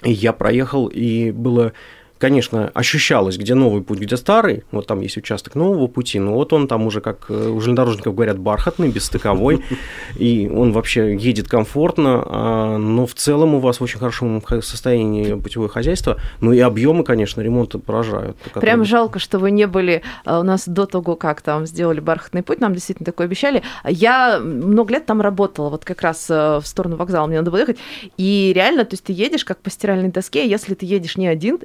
Я 0.03 0.33
проехал, 0.33 0.87
и 0.87 1.31
было 1.31 1.73
конечно, 2.19 2.69
ощущалось, 2.73 3.37
где 3.37 3.55
новый 3.55 3.81
путь, 3.81 3.99
где 3.99 4.17
старый. 4.17 4.63
Вот 4.71 4.85
там 4.85 4.99
есть 5.01 5.17
участок 5.17 5.55
нового 5.55 5.87
пути, 5.87 6.19
но 6.19 6.33
вот 6.33 6.53
он 6.53 6.67
там 6.67 6.85
уже, 6.85 7.01
как 7.01 7.25
э, 7.29 7.33
у 7.33 7.59
железнодорожников 7.59 8.13
говорят, 8.13 8.37
бархатный, 8.37 8.89
бесстыковой, 8.89 9.63
и 10.17 10.51
он 10.53 10.73
вообще 10.73 11.15
едет 11.15 11.47
комфортно, 11.47 12.23
а, 12.25 12.77
но 12.77 13.07
в 13.07 13.13
целом 13.15 13.55
у 13.55 13.59
вас 13.59 13.79
в 13.79 13.83
очень 13.83 13.99
хорошем 13.99 14.43
состоянии 14.61 15.33
путевое 15.35 15.69
хозяйство, 15.69 16.17
ну 16.41 16.51
и 16.51 16.59
объемы, 16.59 17.03
конечно, 17.03 17.41
ремонта 17.41 17.79
поражают. 17.79 18.37
Прям 18.53 18.83
жалко, 18.83 19.19
что 19.19 19.39
вы 19.39 19.51
не 19.51 19.65
были 19.65 20.03
а, 20.25 20.41
у 20.41 20.43
нас 20.43 20.67
до 20.67 20.85
того, 20.85 21.15
как 21.15 21.41
там 21.41 21.65
сделали 21.65 22.01
бархатный 22.01 22.43
путь, 22.43 22.59
нам 22.59 22.73
действительно 22.73 23.05
такое 23.05 23.27
обещали. 23.27 23.63
Я 23.85 24.39
много 24.39 24.93
лет 24.93 25.05
там 25.05 25.21
работала, 25.21 25.69
вот 25.69 25.85
как 25.85 26.01
раз 26.01 26.29
э, 26.29 26.59
в 26.61 26.67
сторону 26.67 26.97
вокзала 26.97 27.27
мне 27.27 27.37
надо 27.37 27.49
было 27.51 27.61
ехать, 27.61 27.77
и 28.17 28.51
реально, 28.53 28.83
то 28.83 28.93
есть 28.93 29.05
ты 29.05 29.13
едешь 29.13 29.45
как 29.45 29.59
по 29.59 29.69
стиральной 29.69 30.11
доске, 30.11 30.47
если 30.47 30.73
ты 30.73 30.85
едешь 30.85 31.15
не 31.15 31.27
один, 31.27 31.59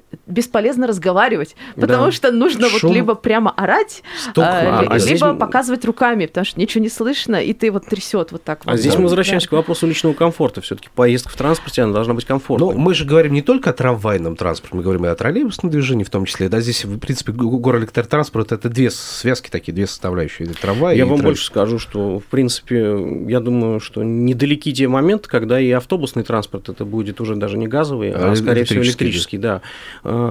бесполезно 0.45 0.87
разговаривать, 0.87 1.57
потому 1.75 2.07
Да. 2.07 2.13
что 2.13 2.31
нужно 2.33 2.69
Шум. 2.69 2.81
вот 2.91 2.95
либо 2.95 3.15
прямо 3.15 3.51
орать, 3.51 4.03
Стук, 4.31 4.45
а, 4.45 4.81
а 4.89 4.95
ли- 4.95 5.01
здесь 5.01 5.21
либо 5.21 5.35
показывать 5.35 5.85
руками, 5.85 6.27
потому 6.27 6.45
что 6.45 6.61
ничего 6.61 6.83
не 6.83 6.91
слышно, 6.91 7.37
и 7.43 7.53
ты 7.53 7.71
вот 7.71 7.87
трясет 7.87 8.33
вот 8.33 8.43
так. 8.45 8.61
А 8.67 8.73
вот. 8.73 8.81
здесь 8.81 8.93
Да. 8.93 8.99
мы 8.99 9.05
возвращаемся 9.05 9.49
к 9.49 9.53
вопросу 9.53 9.87
личного 9.87 10.13
комфорта. 10.15 10.61
Все-таки 10.61 10.89
поездка 10.95 11.31
в 11.31 11.37
транспорте 11.37 11.83
она 11.83 11.93
должна 11.93 12.15
быть 12.15 12.25
комфортной. 12.25 12.75
Но 12.75 12.79
мы 12.81 12.95
же 12.95 13.05
говорим 13.05 13.33
не 13.33 13.43
только 13.43 13.71
о 13.71 13.73
трамвайном 13.73 14.37
транспорте, 14.37 14.77
мы 14.77 14.83
говорим 14.83 15.07
и 15.07 15.09
о 15.09 15.15
троллейбусном 15.15 15.71
движении 15.71 16.05
в 16.05 16.11
том 16.11 16.25
числе. 16.27 16.49
Да, 16.49 16.61
здесь, 16.61 16.85
в 16.85 16.99
принципе, 16.99 17.33
горэлектротранспорт– 17.33 18.53
это 18.53 18.69
две 18.69 18.91
связки 18.91 19.49
такие, 19.51 19.73
две 19.73 19.87
составляющие. 19.87 20.49
Это 20.49 20.61
трамвай 20.61 20.97
Я 20.97 21.05
и 21.05 21.07
вам 21.07 21.19
троллей- 21.21 21.23
больше 21.25 21.45
скажу, 21.47 21.79
что, 21.79 22.19
в 22.21 22.25
принципе, 22.25 22.97
я 23.29 23.41
думаю, 23.41 23.81
что 23.81 24.03
недалеки 24.03 24.73
те 24.73 24.89
моменты, 24.89 25.29
когда 25.29 25.59
и 25.61 25.71
автобусный 25.71 26.23
транспорт 26.23 26.69
это 26.69 26.85
будет 26.85 27.21
уже 27.21 27.37
даже 27.37 27.57
не 27.59 27.67
газовый, 27.69 28.13
а, 28.13 28.33
А 28.33 28.37
скорее 28.37 28.65
всего, 28.65 28.81
электрический, 28.83 29.05
электрический, 29.05 29.39
да. 29.39 29.63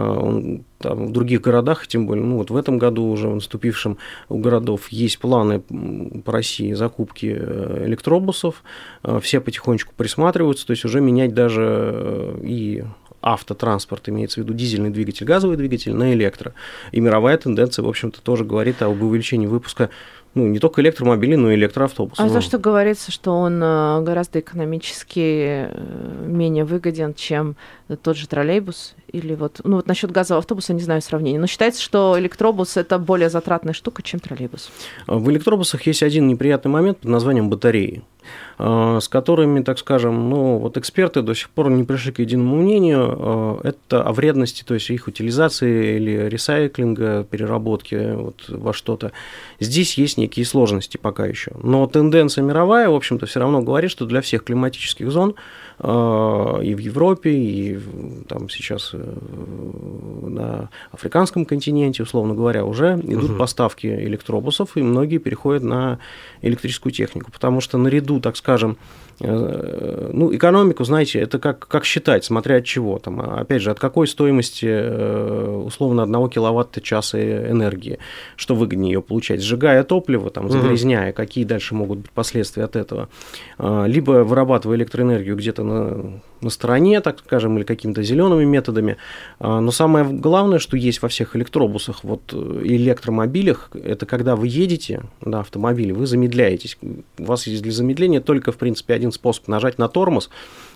А, 0.04 0.20
он 0.20 0.64
там, 0.80 1.08
в 1.08 1.12
других 1.12 1.42
городах, 1.42 1.88
тем 1.88 2.08
более, 2.08 2.26
ну 2.26 2.38
вот 2.38 2.50
в 2.50 2.56
этом 2.56 2.78
году 2.78 3.06
уже 3.10 3.30
в 3.30 3.36
наступившем 3.36 3.98
у 4.30 4.38
городов 4.38 4.90
есть 4.90 5.20
планы 5.20 5.60
по 5.60 6.32
России 6.32 6.74
закупки 6.74 7.36
э, 7.40 7.86
электробусов, 7.86 8.64
А, 9.04 9.20
все 9.20 9.40
потихонечку 9.40 9.94
присматриваются, 9.96 10.68
то 10.68 10.72
есть 10.72 10.86
уже 10.86 11.00
менять 11.02 11.34
даже 11.34 11.64
э, 11.64 12.40
и 12.44 12.84
автотранспорт, 13.22 14.10
имеется 14.10 14.42
в 14.42 14.44
виду 14.44 14.54
дизельный 14.54 14.90
двигатель, 14.90 15.26
газовый 15.26 15.56
двигатель, 15.56 15.94
на 15.94 16.14
электро. 16.14 16.54
И 16.92 17.00
мировая 17.00 17.38
тенденция, 17.38 17.84
в 17.84 17.88
общем-то, 17.88 18.22
тоже 18.22 18.44
говорит 18.44 18.82
об 18.82 19.02
увеличении 19.02 19.48
выпуска 19.48 19.90
ну, 20.36 20.48
не 20.48 20.60
только 20.60 20.82
электромобилей, 20.82 21.38
но 21.38 21.52
и 21.52 21.56
электроавтобусов. 21.56 22.26
А 22.26 22.28
за 22.28 22.42
что 22.42 22.58
говорится, 22.58 23.12
что 23.12 23.32
он 23.32 23.62
э, 23.64 24.02
гораздо 24.02 24.40
экономически 24.40 25.70
э, 25.70 26.26
менее 26.26 26.66
выгоден, 26.66 27.14
чем 27.14 27.56
тот 28.02 28.18
же 28.18 28.28
троллейбус? 28.28 28.96
Или 29.14 29.36
вот, 29.36 29.62
ну 29.64 29.76
вот 29.76 29.88
насчет 29.88 30.12
газового 30.12 30.40
автобуса 30.40 30.74
не 30.74 30.82
знаю 30.82 31.00
сравнения, 31.02 31.40
но 31.40 31.46
считается, 31.46 31.82
что 31.82 32.20
электробус 32.20 32.78
это 32.78 32.98
более 32.98 33.30
затратная 33.30 33.74
штука, 33.74 34.02
чем 34.02 34.20
троллейбус. 34.20 34.72
В 35.06 35.30
электробусах 35.30 35.84
есть 35.84 36.02
один 36.02 36.28
неприятный 36.28 36.72
момент 36.72 36.98
под 36.98 37.12
названием 37.12 37.48
батареи. 37.48 38.04
Э, 38.60 39.00
с 39.02 39.08
которыми, 39.10 39.62
так 39.62 39.80
скажем, 39.80 40.30
ну, 40.30 40.58
вот 40.58 40.78
эксперты 40.78 41.22
до 41.22 41.34
сих 41.34 41.50
пор 41.50 41.70
не 41.70 41.84
пришли 41.84 42.12
к 42.12 42.20
единому 42.20 42.58
мнению. 42.58 43.62
Э, 43.64 43.70
это 43.70 44.04
о 44.04 44.14
вредности, 44.14 44.64
то 44.64 44.74
есть 44.74 44.90
их 44.90 45.08
утилизации 45.08 45.98
или 45.98 46.30
ресайклинга, 46.30 47.24
переработки 47.24 48.14
вот 48.16 48.46
во 48.48 48.74
что-то. 48.74 49.12
Здесь 49.60 49.98
есть 49.98 50.18
некие 50.18 50.46
сложности 50.46 50.98
пока 50.98 51.26
еще. 51.26 51.52
Но 51.62 51.86
тенденция 51.88 52.44
мировая, 52.44 52.90
в 52.90 52.96
общем-то, 52.96 53.26
все 53.26 53.40
равно 53.40 53.62
говорит, 53.62 53.92
что 53.92 54.06
для 54.06 54.22
всех 54.22 54.44
климатических 54.44 55.12
зон 55.12 55.36
и 55.80 56.76
в 56.76 56.78
Европе, 56.78 57.32
и 57.32 57.80
там 58.28 58.50
сейчас 58.50 58.94
на 58.94 60.70
африканском 60.92 61.46
континенте, 61.46 62.04
условно 62.04 62.34
говоря, 62.34 62.66
уже 62.66 63.00
идут 63.04 63.32
угу. 63.32 63.40
поставки 63.40 63.88
электробусов, 63.88 64.78
и 64.78 64.82
многие 64.82 65.18
переходят 65.18 65.64
на 65.64 66.00
электрическую 66.42 66.94
технику, 66.94 67.32
потому 67.32 67.62
что 67.62 67.78
наряду, 67.78 68.20
так 68.20 68.38
скажем, 68.38 68.78
Э, 69.20 70.10
ну, 70.12 70.36
экономику, 70.36 70.84
знаете, 70.84 71.20
это 71.20 71.40
как, 71.40 71.68
как 71.68 71.86
считать, 71.86 72.26
смотря 72.26 72.58
от 72.58 72.66
чего. 72.66 73.00
Там, 73.00 73.22
опять 73.22 73.62
же, 73.62 73.72
от 73.72 73.80
какой 73.80 74.08
стоимости 74.08 74.68
э, 74.68 75.64
условно 75.66 76.04
одного 76.04 76.28
киловатта-часа 76.30 77.20
энергии, 77.50 78.00
что 78.36 78.56
выгоднее 78.56 78.94
ее 78.94 79.02
получать, 79.02 79.42
сжигая 79.42 79.84
топливо, 79.84 80.30
там, 80.30 80.50
загрязняя, 80.50 81.10
угу. 81.10 81.16
какие 81.16 81.44
дальше 81.44 81.76
могут 81.76 82.00
быть 82.00 82.12
последствия 82.12 82.64
от 82.64 82.76
этого, 82.76 83.10
либо 83.58 84.24
вырабатывая 84.24 84.78
электроэнергию 84.78 85.36
где-то 85.36 85.63
на, 85.64 86.22
на 86.42 86.50
стороне, 86.50 87.02
так 87.02 87.20
скажем, 87.20 87.58
или 87.58 87.64
какими-то 87.64 88.04
зелеными 88.04 88.46
методами. 88.46 88.98
А, 89.40 89.60
но 89.60 89.72
самое 89.72 90.06
главное, 90.06 90.60
что 90.60 90.78
есть 90.78 91.02
во 91.02 91.10
всех 91.10 91.36
электробусах, 91.36 92.04
вот 92.04 92.22
э, 92.34 92.62
электромобилях, 92.64 93.70
это 93.74 94.06
когда 94.06 94.36
вы 94.36 94.48
едете 94.48 95.04
на 95.22 95.40
автомобиле, 95.40 95.94
вы 95.94 96.06
замедляетесь. 96.06 96.78
У 97.18 97.24
вас 97.24 97.48
есть 97.48 97.64
для 97.64 97.72
замедления 97.72 98.22
только, 98.22 98.52
в 98.52 98.58
принципе, 98.58 98.94
один 98.94 99.12
способ 99.12 99.48
нажать 99.48 99.78
на 99.78 99.88
тормоз 99.88 100.30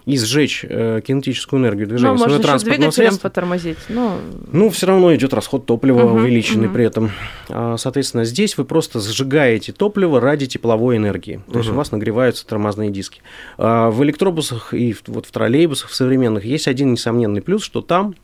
и 0.07 0.17
сжечь 0.17 0.65
э, 0.67 1.01
кинетическую 1.05 1.61
энергию 1.61 1.85
движения 1.85 2.13
ну, 2.13 2.17
своего 2.17 2.41
транспортного 2.41 2.91
средства. 2.91 3.27
потормозить. 3.27 3.77
Но... 3.89 4.17
Ну, 4.53 4.69
все 4.69 4.87
равно 4.87 5.13
идет 5.13 5.33
расход 5.33 5.65
топлива 5.65 6.05
угу, 6.05 6.19
увеличенный 6.19 6.67
угу. 6.67 6.75
при 6.75 6.85
этом. 6.85 7.11
А, 7.49 7.75
соответственно, 7.75 8.23
здесь 8.23 8.57
вы 8.57 8.63
просто 8.63 9.01
сжигаете 9.01 9.73
топливо 9.73 10.21
ради 10.21 10.47
тепловой 10.47 10.95
энергии. 10.95 11.41
То 11.47 11.51
угу. 11.51 11.59
есть 11.59 11.69
у 11.71 11.73
вас 11.73 11.91
нагреваются 11.91 12.47
тормозные 12.47 12.89
диски. 12.89 13.21
А 13.57 13.91
в 13.91 14.01
электробусах 14.01 14.73
и 14.73 14.95
вот 15.07 15.25
в 15.25 15.31
троллейбусах 15.31 15.89
в 15.89 15.95
современных 15.95 16.45
есть 16.45 16.69
один 16.69 16.93
несомненный 16.93 17.41
плюс, 17.41 17.61
что 17.61 17.81
там 17.81 18.15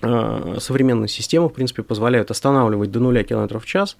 современные 0.00 1.08
системы, 1.08 1.48
в 1.48 1.52
принципе, 1.52 1.82
позволяют 1.82 2.30
останавливать 2.30 2.90
до 2.90 3.00
0 3.00 3.22
км 3.24 3.58
в 3.58 3.66
час 3.66 3.96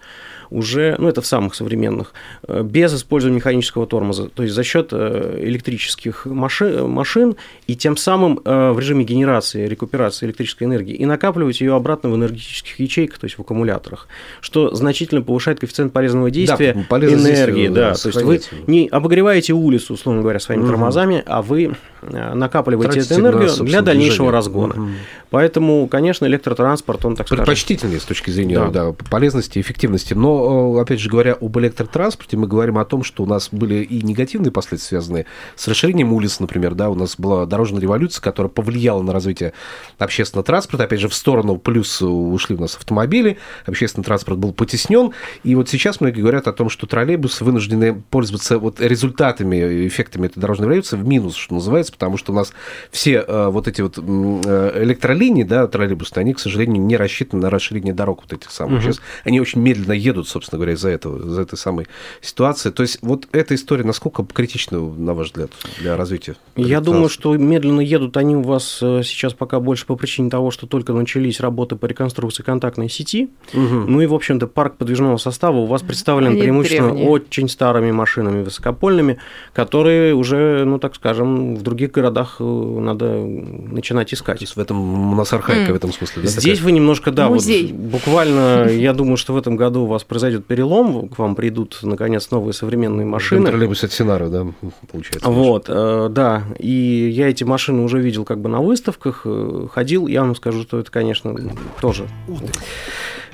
уже, 0.50 0.96
ну, 0.98 1.08
это 1.08 1.20
в 1.22 1.26
самых 1.26 1.54
современных, 1.54 2.12
э, 2.46 2.62
без 2.62 2.94
использования 2.94 3.36
механического 3.36 3.86
тормоза, 3.86 4.28
то 4.28 4.42
есть 4.42 4.54
за 4.54 4.64
счет 4.64 4.88
э, 4.92 5.38
электрических 5.42 6.26
машин, 6.26 6.88
машин 6.90 7.36
и 7.66 7.76
тем 7.76 7.96
самым 7.96 8.40
в 8.44 8.78
режиме 8.78 9.04
генерации, 9.04 9.66
рекуперации 9.66 10.26
электрической 10.26 10.66
энергии 10.66 10.94
и 10.94 11.06
накапливать 11.06 11.60
ее 11.60 11.74
обратно 11.74 12.10
в 12.10 12.16
энергетических 12.16 12.80
ячейках, 12.80 13.18
то 13.18 13.24
есть 13.24 13.38
в 13.38 13.40
аккумуляторах, 13.40 14.08
что 14.40 14.74
значительно 14.74 15.22
повышает 15.22 15.60
коэффициент 15.60 15.92
полезного 15.92 16.30
действия 16.30 16.86
да, 16.88 16.98
энергии. 16.98 17.68
Да, 17.68 17.94
то 17.94 18.08
есть 18.08 18.22
вы 18.22 18.40
не 18.66 18.88
обогреваете 18.88 19.52
улицу, 19.52 19.94
условно 19.94 20.22
говоря, 20.22 20.40
своими 20.40 20.62
угу. 20.62 20.70
тормозами, 20.70 21.22
а 21.26 21.42
вы 21.42 21.74
накапливаете 22.02 22.92
Тратите 22.94 23.14
эту 23.14 23.22
энергию 23.22 23.64
для 23.64 23.82
дальнейшего 23.82 24.30
движение. 24.30 24.32
разгона. 24.32 24.74
Угу. 24.74 24.90
Поэтому, 25.30 25.88
конечно, 25.88 26.26
электротранспорт, 26.26 27.04
он 27.04 27.16
так 27.16 27.26
Предпочтительнее 27.26 28.00
с 28.00 28.04
точки 28.04 28.30
зрения 28.30 28.58
да. 28.58 28.68
Да, 28.68 28.92
полезности 28.92 29.58
и 29.58 29.62
эффективности. 29.62 30.12
Но, 30.12 30.76
э, 30.76 30.82
опять 30.82 31.00
же 31.00 31.08
говоря 31.08 31.32
об 31.32 31.58
электротранспорте, 31.58 32.36
мы 32.36 32.46
говорим 32.46 32.76
о 32.76 32.84
том, 32.84 33.02
что 33.02 33.22
у 33.22 33.26
нас 33.26 33.48
были 33.50 33.76
и 33.76 34.02
негативные 34.02 34.52
последствия, 34.52 34.88
связанные 34.88 35.26
с 35.56 35.66
расширением 35.68 36.12
улиц, 36.12 36.38
например. 36.38 36.74
Да, 36.74 36.90
у 36.90 36.94
нас 36.94 37.14
была 37.16 37.46
дорожная 37.46 37.80
революция, 37.80 38.22
которая 38.22 38.50
повлияла 38.50 39.02
на 39.02 39.12
развитие 39.12 39.54
общественного 39.98 40.44
транспорта. 40.44 40.84
Опять 40.84 41.00
же, 41.00 41.08
в 41.08 41.14
сторону 41.14 41.56
плюс 41.56 42.02
ушли 42.02 42.56
у 42.56 42.60
нас 42.60 42.76
автомобили, 42.76 43.38
общественный 43.64 44.04
транспорт 44.04 44.38
был 44.38 44.52
потеснен. 44.52 45.12
И 45.44 45.54
вот 45.54 45.68
сейчас 45.70 46.00
многие 46.00 46.20
говорят 46.20 46.46
о 46.46 46.52
том, 46.52 46.68
что 46.68 46.86
троллейбусы 46.86 47.42
вынуждены 47.42 47.94
пользоваться 48.10 48.58
вот 48.58 48.80
результатами, 48.80 49.86
эффектами 49.86 50.26
этой 50.26 50.40
дорожной 50.40 50.66
революции 50.66 50.96
в 50.96 51.06
минус, 51.06 51.36
что 51.36 51.54
называется, 51.54 51.91
потому 51.92 52.16
что 52.16 52.32
у 52.32 52.34
нас 52.34 52.52
все 52.90 53.24
э, 53.26 53.48
вот 53.48 53.68
эти 53.68 53.80
вот 53.80 53.98
э, 53.98 54.82
электролинии 54.82 55.22
линии, 55.22 55.44
да, 55.44 55.66
троллейбусные, 55.66 56.22
они, 56.22 56.34
к 56.34 56.38
сожалению, 56.38 56.82
не 56.82 56.96
рассчитаны 56.96 57.42
на 57.42 57.50
расширение 57.50 57.94
дорог 57.94 58.22
вот 58.22 58.32
этих 58.32 58.50
самых. 58.50 58.78
Угу. 58.78 58.82
Сейчас 58.82 59.00
они 59.24 59.40
очень 59.40 59.60
медленно 59.60 59.92
едут, 59.92 60.28
собственно 60.28 60.58
говоря, 60.58 60.74
из-за 60.74 60.90
этого, 60.90 61.18
из-за 61.18 61.42
этой 61.42 61.56
самой 61.56 61.86
ситуации. 62.20 62.70
То 62.70 62.82
есть 62.82 62.98
вот 63.02 63.28
эта 63.32 63.54
история 63.54 63.84
насколько 63.84 64.24
критична, 64.24 64.78
на 64.80 65.14
ваш 65.14 65.28
взгляд, 65.28 65.50
для 65.78 65.96
развития? 65.96 66.36
Я 66.56 66.80
думаю, 66.80 67.08
что 67.08 67.36
медленно 67.36 67.80
едут 67.80 68.16
они 68.16 68.36
у 68.36 68.42
вас 68.42 68.80
э, 68.82 69.02
сейчас 69.04 69.34
пока 69.34 69.60
больше 69.60 69.86
по 69.86 69.96
причине 69.96 70.30
того, 70.30 70.50
что 70.50 70.66
только 70.66 70.92
начались 70.92 71.40
работы 71.40 71.76
по 71.76 71.86
реконструкции 71.86 72.42
контактной 72.42 72.88
сети. 72.88 73.30
Угу. 73.54 73.62
Ну 73.62 74.00
и, 74.00 74.06
в 74.06 74.14
общем-то, 74.14 74.46
парк 74.46 74.76
подвижного 74.76 75.16
состава 75.16 75.58
у 75.58 75.66
вас 75.66 75.82
представлен 75.82 76.32
они 76.32 76.40
преимущественно 76.40 76.90
древние. 76.90 77.08
очень 77.08 77.48
старыми 77.48 77.92
машинами 77.92 78.42
высокопольными, 78.42 79.18
которые 79.52 80.14
уже, 80.14 80.64
ну 80.64 80.78
так 80.78 80.94
скажем, 80.94 81.56
в 81.56 81.62
других 81.62 81.81
городах 81.90 82.36
э, 82.38 82.44
надо 82.44 83.06
начинать 83.16 84.12
искать. 84.14 84.38
То 84.38 84.44
есть 84.44 84.56
в 84.56 84.60
этом 84.60 85.12
у 85.12 85.16
нас 85.16 85.32
архаика 85.32 85.70
mm. 85.70 85.72
в 85.72 85.76
этом 85.76 85.92
смысле. 85.92 86.22
Да, 86.22 86.28
Здесь 86.28 86.58
такая? 86.58 86.64
вы 86.64 86.72
немножко, 86.72 87.10
да, 87.10 87.28
Музей. 87.28 87.72
вот 87.72 87.90
буквально, 87.90 88.68
я 88.68 88.92
думаю, 88.92 89.16
что 89.16 89.32
в 89.32 89.36
этом 89.36 89.56
году 89.56 89.82
у 89.82 89.86
вас 89.86 90.04
произойдет 90.04 90.46
перелом, 90.46 91.08
к 91.08 91.18
вам 91.18 91.34
придут, 91.34 91.78
наконец, 91.82 92.30
новые 92.30 92.52
современные 92.52 93.06
машины. 93.06 93.46
Троллейбус 93.46 93.84
от 93.84 93.92
Синара, 93.92 94.28
да, 94.28 94.46
получается. 94.90 95.28
Вот, 95.28 95.66
э, 95.68 96.08
да, 96.10 96.44
и 96.58 97.10
я 97.12 97.28
эти 97.28 97.44
машины 97.44 97.82
уже 97.82 98.00
видел 98.00 98.24
как 98.24 98.40
бы 98.40 98.48
на 98.48 98.60
выставках, 98.60 99.22
э, 99.24 99.66
ходил, 99.72 100.06
я 100.06 100.22
вам 100.22 100.36
скажу, 100.36 100.62
что 100.62 100.78
это, 100.78 100.90
конечно, 100.90 101.34
тоже... 101.80 102.06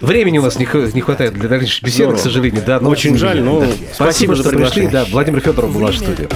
Времени 0.00 0.38
у 0.38 0.42
нас 0.42 0.58
не, 0.58 0.64
хватает 0.64 1.34
для 1.34 1.48
дальнейшей 1.48 1.84
беседы, 1.84 2.14
к 2.14 2.18
сожалению, 2.18 2.62
да. 2.64 2.78
Но 2.78 2.88
Очень 2.88 3.16
жаль, 3.16 3.42
но 3.42 3.64
спасибо, 3.92 4.34
спасибо, 4.34 4.36
что 4.36 4.50
пришли. 4.50 4.86
Да, 4.86 5.04
Владимир 5.10 5.40
Федоров 5.40 5.72
был 5.72 5.80
в 5.80 5.82
нашей 5.82 5.98
студии. 5.98 6.28